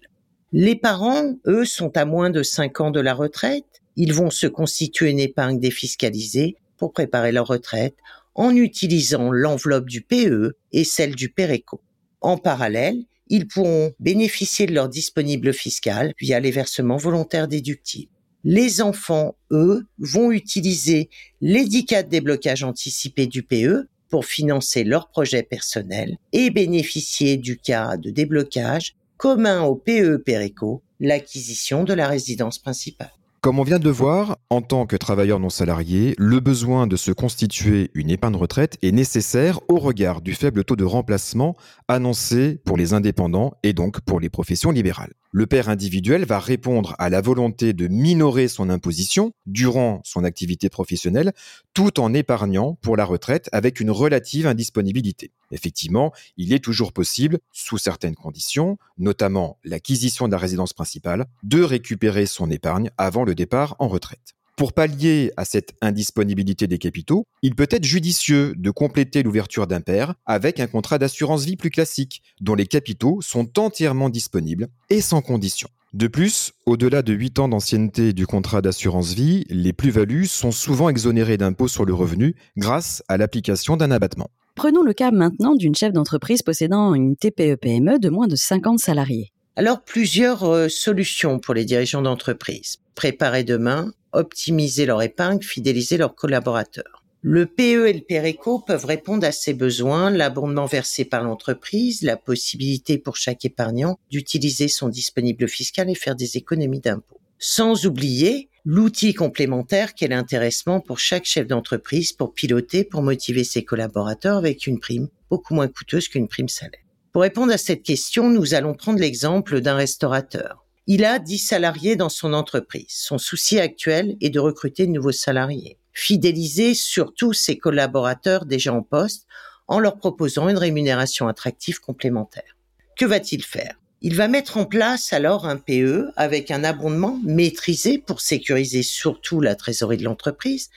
Les 0.53 0.75
parents, 0.75 1.37
eux, 1.45 1.65
sont 1.65 1.95
à 1.97 2.05
moins 2.05 2.29
de 2.29 2.43
5 2.43 2.81
ans 2.81 2.91
de 2.91 3.01
la 3.01 3.13
retraite. 3.13 3.81
Ils 3.95 4.13
vont 4.13 4.29
se 4.29 4.47
constituer 4.47 5.09
une 5.09 5.19
épargne 5.19 5.59
défiscalisée 5.59 6.55
pour 6.77 6.93
préparer 6.93 7.31
leur 7.31 7.47
retraite 7.47 7.95
en 8.35 8.55
utilisant 8.55 9.31
l'enveloppe 9.31 9.87
du 9.87 10.01
PE 10.01 10.53
et 10.71 10.83
celle 10.83 11.15
du 11.15 11.29
PERECO. 11.29 11.81
En 12.21 12.37
parallèle, 12.37 13.03
ils 13.29 13.47
pourront 13.47 13.93
bénéficier 13.99 14.67
de 14.67 14.73
leur 14.73 14.87
disponible 14.87 15.53
fiscal 15.53 16.13
via 16.19 16.39
les 16.39 16.51
versements 16.51 16.97
volontaires 16.97 17.47
déductibles. 17.47 18.11
Les 18.43 18.81
enfants, 18.81 19.35
eux, 19.51 19.85
vont 19.97 20.31
utiliser 20.31 21.09
les 21.41 21.65
10 21.65 21.85
cas 21.85 22.03
de 22.03 22.09
déblocage 22.09 22.63
anticipé 22.63 23.27
du 23.27 23.43
PE 23.43 23.87
pour 24.09 24.25
financer 24.25 24.83
leurs 24.83 25.09
projets 25.09 25.43
personnels 25.43 26.17
et 26.33 26.49
bénéficier 26.49 27.37
du 27.37 27.57
cas 27.57 27.97
de 27.97 28.09
déblocage 28.09 28.95
commun 29.17 29.63
au 29.63 29.75
PE 29.75 30.17
Péréco, 30.17 30.81
l'acquisition 30.99 31.83
de 31.83 31.93
la 31.93 32.07
résidence 32.07 32.59
principale. 32.59 33.11
Comme 33.41 33.59
on 33.59 33.63
vient 33.63 33.79
de 33.79 33.83
le 33.83 33.91
voir, 33.91 34.37
en 34.49 34.61
tant 34.61 34.85
que 34.85 34.95
travailleur 34.95 35.39
non 35.39 35.49
salarié, 35.49 36.15
le 36.17 36.39
besoin 36.39 36.87
de 36.87 36.95
se 36.95 37.11
constituer 37.11 37.91
une 37.93 38.09
épargne 38.09 38.35
retraite 38.35 38.77
est 38.81 38.91
nécessaire 38.91 39.59
au 39.69 39.77
regard 39.77 40.21
du 40.21 40.33
faible 40.33 40.63
taux 40.63 40.75
de 40.75 40.83
remplacement 40.83 41.55
annoncé 41.87 42.59
pour 42.65 42.77
les 42.77 42.93
indépendants 42.93 43.53
et 43.63 43.73
donc 43.73 44.01
pour 44.01 44.19
les 44.19 44.29
professions 44.29 44.71
libérales. 44.71 45.13
Le 45.37 45.45
père 45.45 45.69
individuel 45.69 46.25
va 46.25 46.39
répondre 46.39 46.95
à 46.97 47.11
la 47.11 47.21
volonté 47.21 47.71
de 47.73 47.87
minorer 47.87 48.47
son 48.47 48.71
imposition 48.71 49.33
durant 49.45 50.01
son 50.03 50.23
activité 50.23 50.67
professionnelle 50.67 51.31
tout 51.75 51.99
en 51.99 52.11
épargnant 52.15 52.73
pour 52.81 52.97
la 52.97 53.05
retraite 53.05 53.47
avec 53.51 53.79
une 53.79 53.91
relative 53.91 54.47
indisponibilité. 54.47 55.31
Effectivement, 55.51 56.11
il 56.37 56.53
est 56.53 56.63
toujours 56.63 56.91
possible, 56.91 57.37
sous 57.51 57.77
certaines 57.77 58.15
conditions, 58.15 58.79
notamment 58.97 59.59
l'acquisition 59.63 60.25
de 60.25 60.31
la 60.31 60.39
résidence 60.39 60.73
principale, 60.73 61.27
de 61.43 61.61
récupérer 61.61 62.25
son 62.25 62.49
épargne 62.49 62.89
avant 62.97 63.23
le 63.23 63.35
départ 63.35 63.75
en 63.77 63.89
retraite. 63.89 64.36
Pour 64.57 64.73
pallier 64.73 65.31
à 65.37 65.45
cette 65.45 65.75
indisponibilité 65.81 66.65
des 66.65 66.79
capitaux, 66.79 67.27
il 67.43 67.53
peut 67.53 67.67
être 67.69 67.83
judicieux 67.83 68.55
de 68.57 68.71
compléter 68.71 69.21
l'ouverture 69.21 69.67
d'un 69.67 69.81
père 69.81 70.15
avec 70.25 70.59
un 70.59 70.65
contrat 70.65 70.97
d'assurance 70.97 71.45
vie 71.45 71.57
plus 71.57 71.69
classique, 71.69 72.23
dont 72.41 72.55
les 72.55 72.65
capitaux 72.65 73.21
sont 73.21 73.59
entièrement 73.59 74.09
disponibles 74.09 74.67
et 74.89 74.99
sans 74.99 75.21
condition. 75.21 75.69
De 75.93 76.07
plus, 76.07 76.53
au-delà 76.65 77.03
de 77.03 77.13
8 77.13 77.37
ans 77.37 77.49
d'ancienneté 77.49 78.13
du 78.13 78.25
contrat 78.25 78.63
d'assurance 78.63 79.13
vie, 79.13 79.45
les 79.51 79.73
plus-values 79.73 80.25
sont 80.25 80.51
souvent 80.51 80.89
exonérées 80.89 81.37
d'impôts 81.37 81.67
sur 81.67 81.85
le 81.85 81.93
revenu 81.93 82.35
grâce 82.57 83.03
à 83.07 83.17
l'application 83.17 83.77
d'un 83.77 83.91
abattement. 83.91 84.31
Prenons 84.55 84.81
le 84.81 84.93
cas 84.93 85.11
maintenant 85.11 85.53
d'une 85.53 85.75
chef 85.75 85.93
d'entreprise 85.93 86.41
possédant 86.41 86.95
une 86.95 87.15
TPE-PME 87.15 87.99
de 87.99 88.09
moins 88.09 88.25
de 88.25 88.35
50 88.35 88.79
salariés. 88.79 89.31
Alors 89.59 89.81
plusieurs 89.81 90.43
euh, 90.43 90.69
solutions 90.69 91.39
pour 91.39 91.55
les 91.55 91.65
dirigeants 91.65 92.03
d'entreprise. 92.03 92.77
Préparer 92.93 93.43
demain, 93.43 93.91
optimiser 94.11 94.85
leur 94.85 95.01
épargne, 95.01 95.41
fidéliser 95.41 95.97
leurs 95.97 96.13
collaborateurs. 96.13 97.03
Le 97.23 97.47
PE 97.47 97.87
et 97.87 97.93
le 97.93 98.01
PERECO 98.01 98.59
peuvent 98.59 98.85
répondre 98.85 99.25
à 99.25 99.31
ces 99.31 99.55
besoins, 99.55 100.11
l'abondement 100.11 100.67
versé 100.67 101.05
par 101.05 101.23
l'entreprise, 101.23 102.03
la 102.03 102.17
possibilité 102.17 102.99
pour 102.99 103.15
chaque 103.15 103.45
épargnant 103.45 103.97
d'utiliser 104.11 104.67
son 104.67 104.89
disponible 104.89 105.47
fiscal 105.47 105.89
et 105.89 105.95
faire 105.95 106.15
des 106.15 106.37
économies 106.37 106.79
d'impôts. 106.79 107.19
Sans 107.39 107.87
oublier 107.87 108.49
l'outil 108.63 109.15
complémentaire 109.15 109.95
qu'est 109.95 110.07
l'intéressement 110.07 110.81
pour 110.81 110.99
chaque 110.99 111.25
chef 111.25 111.47
d'entreprise 111.47 112.13
pour 112.13 112.35
piloter, 112.35 112.83
pour 112.83 113.01
motiver 113.01 113.43
ses 113.43 113.63
collaborateurs 113.63 114.37
avec 114.37 114.67
une 114.67 114.79
prime 114.79 115.07
beaucoup 115.31 115.55
moins 115.55 115.67
coûteuse 115.67 116.09
qu'une 116.09 116.27
prime 116.27 116.47
salaire. 116.47 116.86
Pour 117.17 117.23
répondre 117.23 117.51
à 117.51 117.57
cette 117.57 117.81
question, 117.81 118.29
nous 118.29 118.53
allons 118.53 118.75
prendre 118.75 118.99
l'exemple 118.99 119.59
d'un 119.59 119.73
restaurateur. 119.73 120.63
Il 120.85 121.03
a 121.03 121.17
10 121.17 121.39
salariés 121.39 121.95
dans 121.95 122.09
son 122.09 122.31
entreprise. 122.31 122.85
Son 122.89 123.17
souci 123.17 123.59
actuel 123.59 124.17
est 124.21 124.29
de 124.29 124.39
recruter 124.39 124.85
de 124.85 124.91
nouveaux 124.91 125.11
salariés. 125.11 125.79
Fidéliser 125.93 126.75
surtout 126.75 127.33
ses 127.33 127.57
collaborateurs 127.57 128.45
déjà 128.45 128.71
en 128.71 128.83
poste 128.83 129.25
en 129.67 129.79
leur 129.79 129.97
proposant 129.97 130.47
une 130.47 130.59
rémunération 130.59 131.27
attractive 131.27 131.79
complémentaire. 131.79 132.55
Que 132.95 133.05
va-t-il 133.05 133.43
faire? 133.43 133.73
Il 134.03 134.15
va 134.15 134.27
mettre 134.27 134.57
en 134.57 134.65
place 134.65 135.11
alors 135.11 135.47
un 135.47 135.57
PE 135.57 136.11
avec 136.17 136.51
un 136.51 136.63
abondement 136.63 137.19
maîtrisé 137.23 137.97
pour 137.97 138.21
sécuriser 138.21 138.83
surtout 138.83 139.41
la 139.41 139.55
trésorerie 139.55 139.97
de 139.97 140.03
l'entreprise 140.03 140.69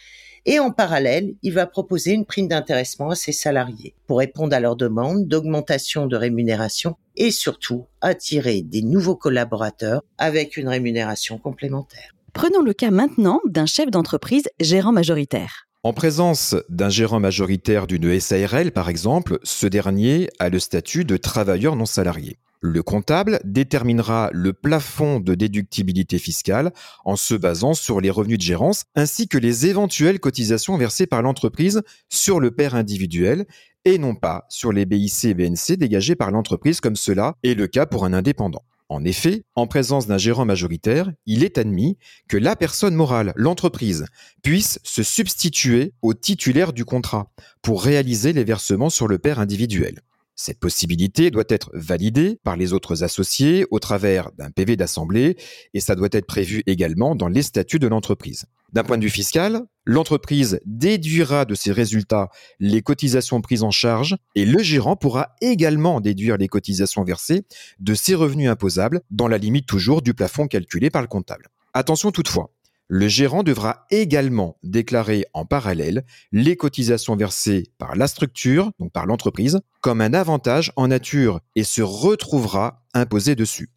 et 0.47 0.59
en 0.59 0.71
parallèle, 0.71 1.35
il 1.43 1.53
va 1.53 1.67
proposer 1.67 2.13
une 2.13 2.25
prime 2.25 2.49
d'intéressement 2.49 3.11
à 3.11 3.15
ses 3.15 3.33
salariés 3.33 3.95
pour 4.07 4.19
répondre 4.19 4.55
à 4.55 4.61
leurs 4.61 4.77
demandes 4.77 5.27
d'augmentation 5.27 6.07
de 6.07 6.17
rémunération 6.17 6.97
et 7.17 7.31
surtout 7.31 7.87
attirer 8.01 8.63
des 8.63 8.83
nouveaux 8.83 9.17
collaborateurs 9.17 10.03
avec 10.19 10.57
une 10.57 10.69
rémunération 10.69 11.39
complémentaire. 11.39 12.15
Prenons 12.33 12.63
le 12.63 12.73
cas 12.73 12.91
maintenant 12.91 13.41
d'un 13.45 13.67
chef 13.67 13.91
d'entreprise 13.91 14.49
gérant 14.61 14.93
majoritaire. 14.93 15.67
En 15.83 15.93
présence 15.93 16.55
d'un 16.69 16.91
gérant 16.91 17.21
majoritaire 17.21 17.87
d'une 17.87 18.21
SARL, 18.21 18.71
par 18.71 18.89
exemple, 18.91 19.39
ce 19.43 19.67
dernier 19.67 20.29
a 20.39 20.51
le 20.51 20.59
statut 20.59 21.05
de 21.05 21.17
travailleur 21.17 21.75
non 21.75 21.87
salarié. 21.87 22.39
Le 22.63 22.83
comptable 22.83 23.41
déterminera 23.43 24.29
le 24.35 24.53
plafond 24.53 25.19
de 25.19 25.35
déductibilité 25.35 26.19
fiscale 26.19 26.73
en 27.07 27.17
se 27.17 27.35
basant 27.35 27.73
sur 27.73 28.03
les 28.03 28.11
revenus 28.11 28.37
de 28.37 28.43
gérance 28.43 28.85
ainsi 28.95 29.29
que 29.29 29.39
les 29.39 29.67
éventuelles 29.67 30.21
cotisations 30.21 30.77
versées 30.77 31.07
par 31.07 31.23
l'entreprise 31.23 31.81
sur 32.11 32.39
le 32.39 32.51
père 32.51 32.75
individuel 32.75 33.47
et 33.87 33.97
non 33.97 34.15
pas 34.15 34.45
sur 34.51 34.73
les 34.73 34.85
BIC 34.85 35.25
et 35.25 35.35
BNC 35.35 35.79
dégagés 35.79 36.17
par 36.17 36.31
l'entreprise 36.31 36.83
comme 36.83 36.97
cela 36.97 37.37
est 37.43 37.55
le 37.55 37.67
cas 37.67 37.87
pour 37.87 38.05
un 38.05 38.13
indépendant. 38.13 38.63
En 38.91 39.05
effet, 39.05 39.45
en 39.55 39.67
présence 39.67 40.07
d'un 40.07 40.19
gérant 40.19 40.45
majoritaire, 40.45 41.11
il 41.25 41.45
est 41.45 41.57
admis 41.57 41.97
que 42.29 42.37
la 42.37 42.57
personne 42.57 42.95
morale, 42.95 43.33
l'entreprise, 43.37 44.05
puisse 44.43 44.81
se 44.83 45.03
substituer 45.03 45.95
au 46.03 46.13
titulaire 46.13 46.75
du 46.75 46.85
contrat 46.85 47.33
pour 47.63 47.85
réaliser 47.85 48.35
les 48.35 48.45
versements 48.45 48.91
sur 48.91 49.09
le 49.09 49.19
père 49.19 49.39
individuel. 49.39 50.01
Cette 50.43 50.59
possibilité 50.59 51.31
doit 51.31 51.45
être 51.51 51.71
validée 51.75 52.41
par 52.45 52.57
les 52.57 52.73
autres 52.73 53.05
associés 53.05 53.67
au 53.71 53.79
travers 53.79 54.33
d'un 54.39 54.51
PV 54.51 54.75
d'assemblée 54.75 55.37
et 55.75 55.81
ça 55.81 55.95
doit 55.95 56.09
être 56.13 56.25
prévu 56.25 56.63
également 56.67 57.15
dans 57.15 57.29
les 57.29 57.43
statuts 57.43 57.79
de 57.79 57.87
l'entreprise. 57.87 58.47
D'un 58.73 58.83
point 58.83 58.97
de 58.97 59.03
vue 59.03 59.11
fiscal, 59.11 59.61
l'entreprise 59.85 60.59
déduira 60.65 61.45
de 61.45 61.55
ses 61.55 61.73
résultats 61.73 62.31
les 62.59 62.81
cotisations 62.81 63.43
prises 63.43 63.65
en 63.65 63.71
charge 63.71 64.17
et 64.35 64.47
le 64.47 64.63
gérant 64.63 64.97
pourra 64.97 65.35
également 65.43 66.01
déduire 66.01 66.39
les 66.39 66.49
cotisations 66.49 67.05
versées 67.05 67.43
de 67.79 67.93
ses 67.93 68.15
revenus 68.15 68.49
imposables 68.49 69.03
dans 69.11 69.29
la 69.29 69.37
limite 69.37 69.67
toujours 69.67 70.01
du 70.01 70.15
plafond 70.15 70.47
calculé 70.47 70.89
par 70.89 71.03
le 71.03 71.09
comptable. 71.09 71.49
Attention 71.75 72.13
toutefois, 72.13 72.51
le 72.93 73.07
gérant 73.07 73.45
devra 73.45 73.87
également 73.93 74.57
déclarer 74.65 75.25
en 75.33 75.45
parallèle 75.45 76.05
les 76.33 76.57
cotisations 76.57 77.15
versées 77.15 77.71
par 77.79 77.95
la 77.95 78.09
structure, 78.09 78.73
donc 78.81 78.91
par 78.91 79.07
l'entreprise, 79.07 79.61
comme 79.81 80.01
un 80.01 80.13
avantage 80.13 80.73
en 80.75 80.89
nature 80.89 81.41
et 81.55 81.63
se 81.63 81.83
retrouvera 81.83 82.83
imposé 82.93 83.37
dessus. 83.37 83.71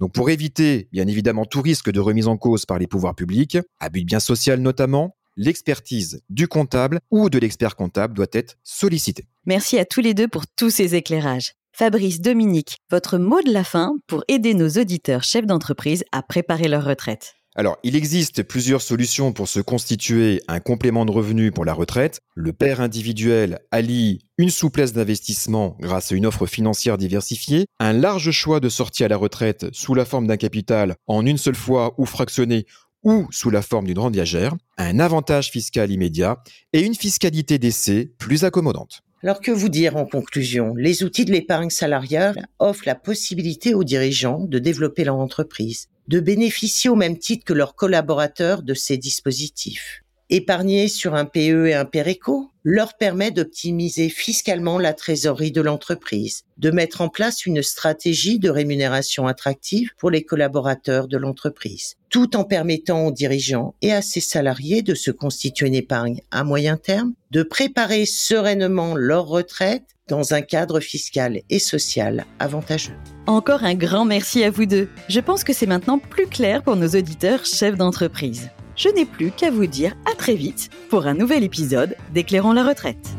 Donc 0.00 0.12
pour 0.12 0.28
éviter 0.28 0.86
bien 0.92 1.08
évidemment 1.08 1.46
tout 1.46 1.62
risque 1.62 1.90
de 1.90 1.98
remise 1.98 2.28
en 2.28 2.36
cause 2.36 2.66
par 2.66 2.78
les 2.78 2.86
pouvoirs 2.86 3.14
publics, 3.14 3.56
à 3.80 3.88
but 3.88 4.04
bien 4.04 4.20
social 4.20 4.60
notamment, 4.60 5.16
l'expertise 5.36 6.20
du 6.28 6.46
comptable 6.46 7.00
ou 7.10 7.30
de 7.30 7.38
l'expert 7.38 7.74
comptable 7.74 8.12
doit 8.12 8.26
être 8.32 8.58
sollicitée. 8.64 9.24
Merci 9.46 9.78
à 9.78 9.86
tous 9.86 10.02
les 10.02 10.12
deux 10.12 10.28
pour 10.28 10.46
tous 10.46 10.68
ces 10.68 10.94
éclairages. 10.94 11.54
Fabrice, 11.72 12.20
Dominique, 12.20 12.76
votre 12.90 13.16
mot 13.16 13.40
de 13.40 13.50
la 13.50 13.64
fin 13.64 13.96
pour 14.06 14.24
aider 14.28 14.52
nos 14.52 14.68
auditeurs 14.68 15.22
chefs 15.22 15.46
d'entreprise 15.46 16.04
à 16.12 16.22
préparer 16.22 16.68
leur 16.68 16.84
retraite. 16.84 17.37
Alors, 17.54 17.78
il 17.82 17.96
existe 17.96 18.44
plusieurs 18.44 18.82
solutions 18.82 19.32
pour 19.32 19.48
se 19.48 19.58
constituer 19.58 20.40
un 20.46 20.60
complément 20.60 21.04
de 21.04 21.10
revenu 21.10 21.50
pour 21.50 21.64
la 21.64 21.72
retraite. 21.72 22.20
Le 22.36 22.52
père 22.52 22.80
individuel 22.80 23.58
allie 23.72 24.20
une 24.36 24.50
souplesse 24.50 24.92
d'investissement 24.92 25.76
grâce 25.80 26.12
à 26.12 26.14
une 26.14 26.26
offre 26.26 26.46
financière 26.46 26.98
diversifiée, 26.98 27.66
un 27.80 27.92
large 27.92 28.30
choix 28.30 28.60
de 28.60 28.68
sortie 28.68 29.02
à 29.02 29.08
la 29.08 29.16
retraite 29.16 29.66
sous 29.72 29.94
la 29.94 30.04
forme 30.04 30.28
d'un 30.28 30.36
capital 30.36 30.94
en 31.08 31.26
une 31.26 31.36
seule 31.36 31.56
fois 31.56 31.94
ou 31.98 32.06
fractionné 32.06 32.64
ou 33.02 33.26
sous 33.32 33.50
la 33.50 33.62
forme 33.62 33.86
d'une 33.86 33.98
rente 33.98 34.14
viagère, 34.14 34.54
un 34.76 35.00
avantage 35.00 35.50
fiscal 35.50 35.90
immédiat 35.90 36.42
et 36.72 36.82
une 36.82 36.94
fiscalité 36.94 37.58
d'essai 37.58 38.12
plus 38.18 38.44
accommodante. 38.44 39.02
Alors 39.24 39.40
que 39.40 39.50
vous 39.50 39.68
dire 39.68 39.96
en 39.96 40.06
conclusion? 40.06 40.74
Les 40.76 41.02
outils 41.02 41.24
de 41.24 41.32
l'épargne 41.32 41.70
salariale 41.70 42.46
offrent 42.60 42.86
la 42.86 42.94
possibilité 42.94 43.74
aux 43.74 43.82
dirigeants 43.82 44.44
de 44.44 44.60
développer 44.60 45.02
leur 45.02 45.16
entreprise, 45.16 45.88
de 46.08 46.20
bénéficier 46.20 46.90
au 46.90 46.96
même 46.96 47.18
titre 47.18 47.44
que 47.44 47.52
leurs 47.52 47.74
collaborateurs 47.74 48.62
de 48.62 48.74
ces 48.74 48.96
dispositifs. 48.96 50.02
Épargner 50.30 50.88
sur 50.88 51.14
un 51.14 51.24
PE 51.24 51.68
et 51.68 51.74
un 51.74 51.86
PERECO 51.86 52.50
leur 52.62 52.98
permet 52.98 53.30
d'optimiser 53.30 54.10
fiscalement 54.10 54.78
la 54.78 54.92
trésorerie 54.92 55.52
de 55.52 55.62
l'entreprise, 55.62 56.44
de 56.58 56.70
mettre 56.70 57.00
en 57.00 57.08
place 57.08 57.46
une 57.46 57.62
stratégie 57.62 58.38
de 58.38 58.50
rémunération 58.50 59.26
attractive 59.26 59.92
pour 59.96 60.10
les 60.10 60.24
collaborateurs 60.24 61.08
de 61.08 61.16
l'entreprise, 61.16 61.94
tout 62.10 62.36
en 62.36 62.44
permettant 62.44 63.06
aux 63.06 63.12
dirigeants 63.12 63.74
et 63.80 63.90
à 63.90 64.02
ses 64.02 64.20
salariés 64.20 64.82
de 64.82 64.94
se 64.94 65.10
constituer 65.10 65.68
une 65.68 65.74
épargne 65.74 66.20
à 66.30 66.44
moyen 66.44 66.76
terme, 66.76 67.14
de 67.30 67.42
préparer 67.42 68.04
sereinement 68.04 68.94
leur 68.94 69.26
retraite 69.28 69.96
dans 70.08 70.34
un 70.34 70.42
cadre 70.42 70.80
fiscal 70.80 71.40
et 71.50 71.58
social 71.58 72.24
avantageux. 72.38 72.96
Encore 73.26 73.64
un 73.64 73.74
grand 73.74 74.04
merci 74.04 74.42
à 74.42 74.50
vous 74.50 74.66
deux. 74.66 74.88
Je 75.08 75.20
pense 75.20 75.44
que 75.44 75.52
c'est 75.52 75.66
maintenant 75.66 75.98
plus 75.98 76.26
clair 76.26 76.62
pour 76.62 76.76
nos 76.76 76.88
auditeurs 76.88 77.44
chefs 77.44 77.76
d'entreprise. 77.76 78.50
Je 78.76 78.88
n'ai 78.88 79.04
plus 79.04 79.30
qu'à 79.30 79.50
vous 79.50 79.66
dire 79.66 79.94
à 80.10 80.14
très 80.14 80.34
vite 80.34 80.70
pour 80.88 81.06
un 81.06 81.14
nouvel 81.14 81.44
épisode 81.44 81.96
d'Éclairons 82.12 82.52
la 82.52 82.64
retraite. 82.64 83.16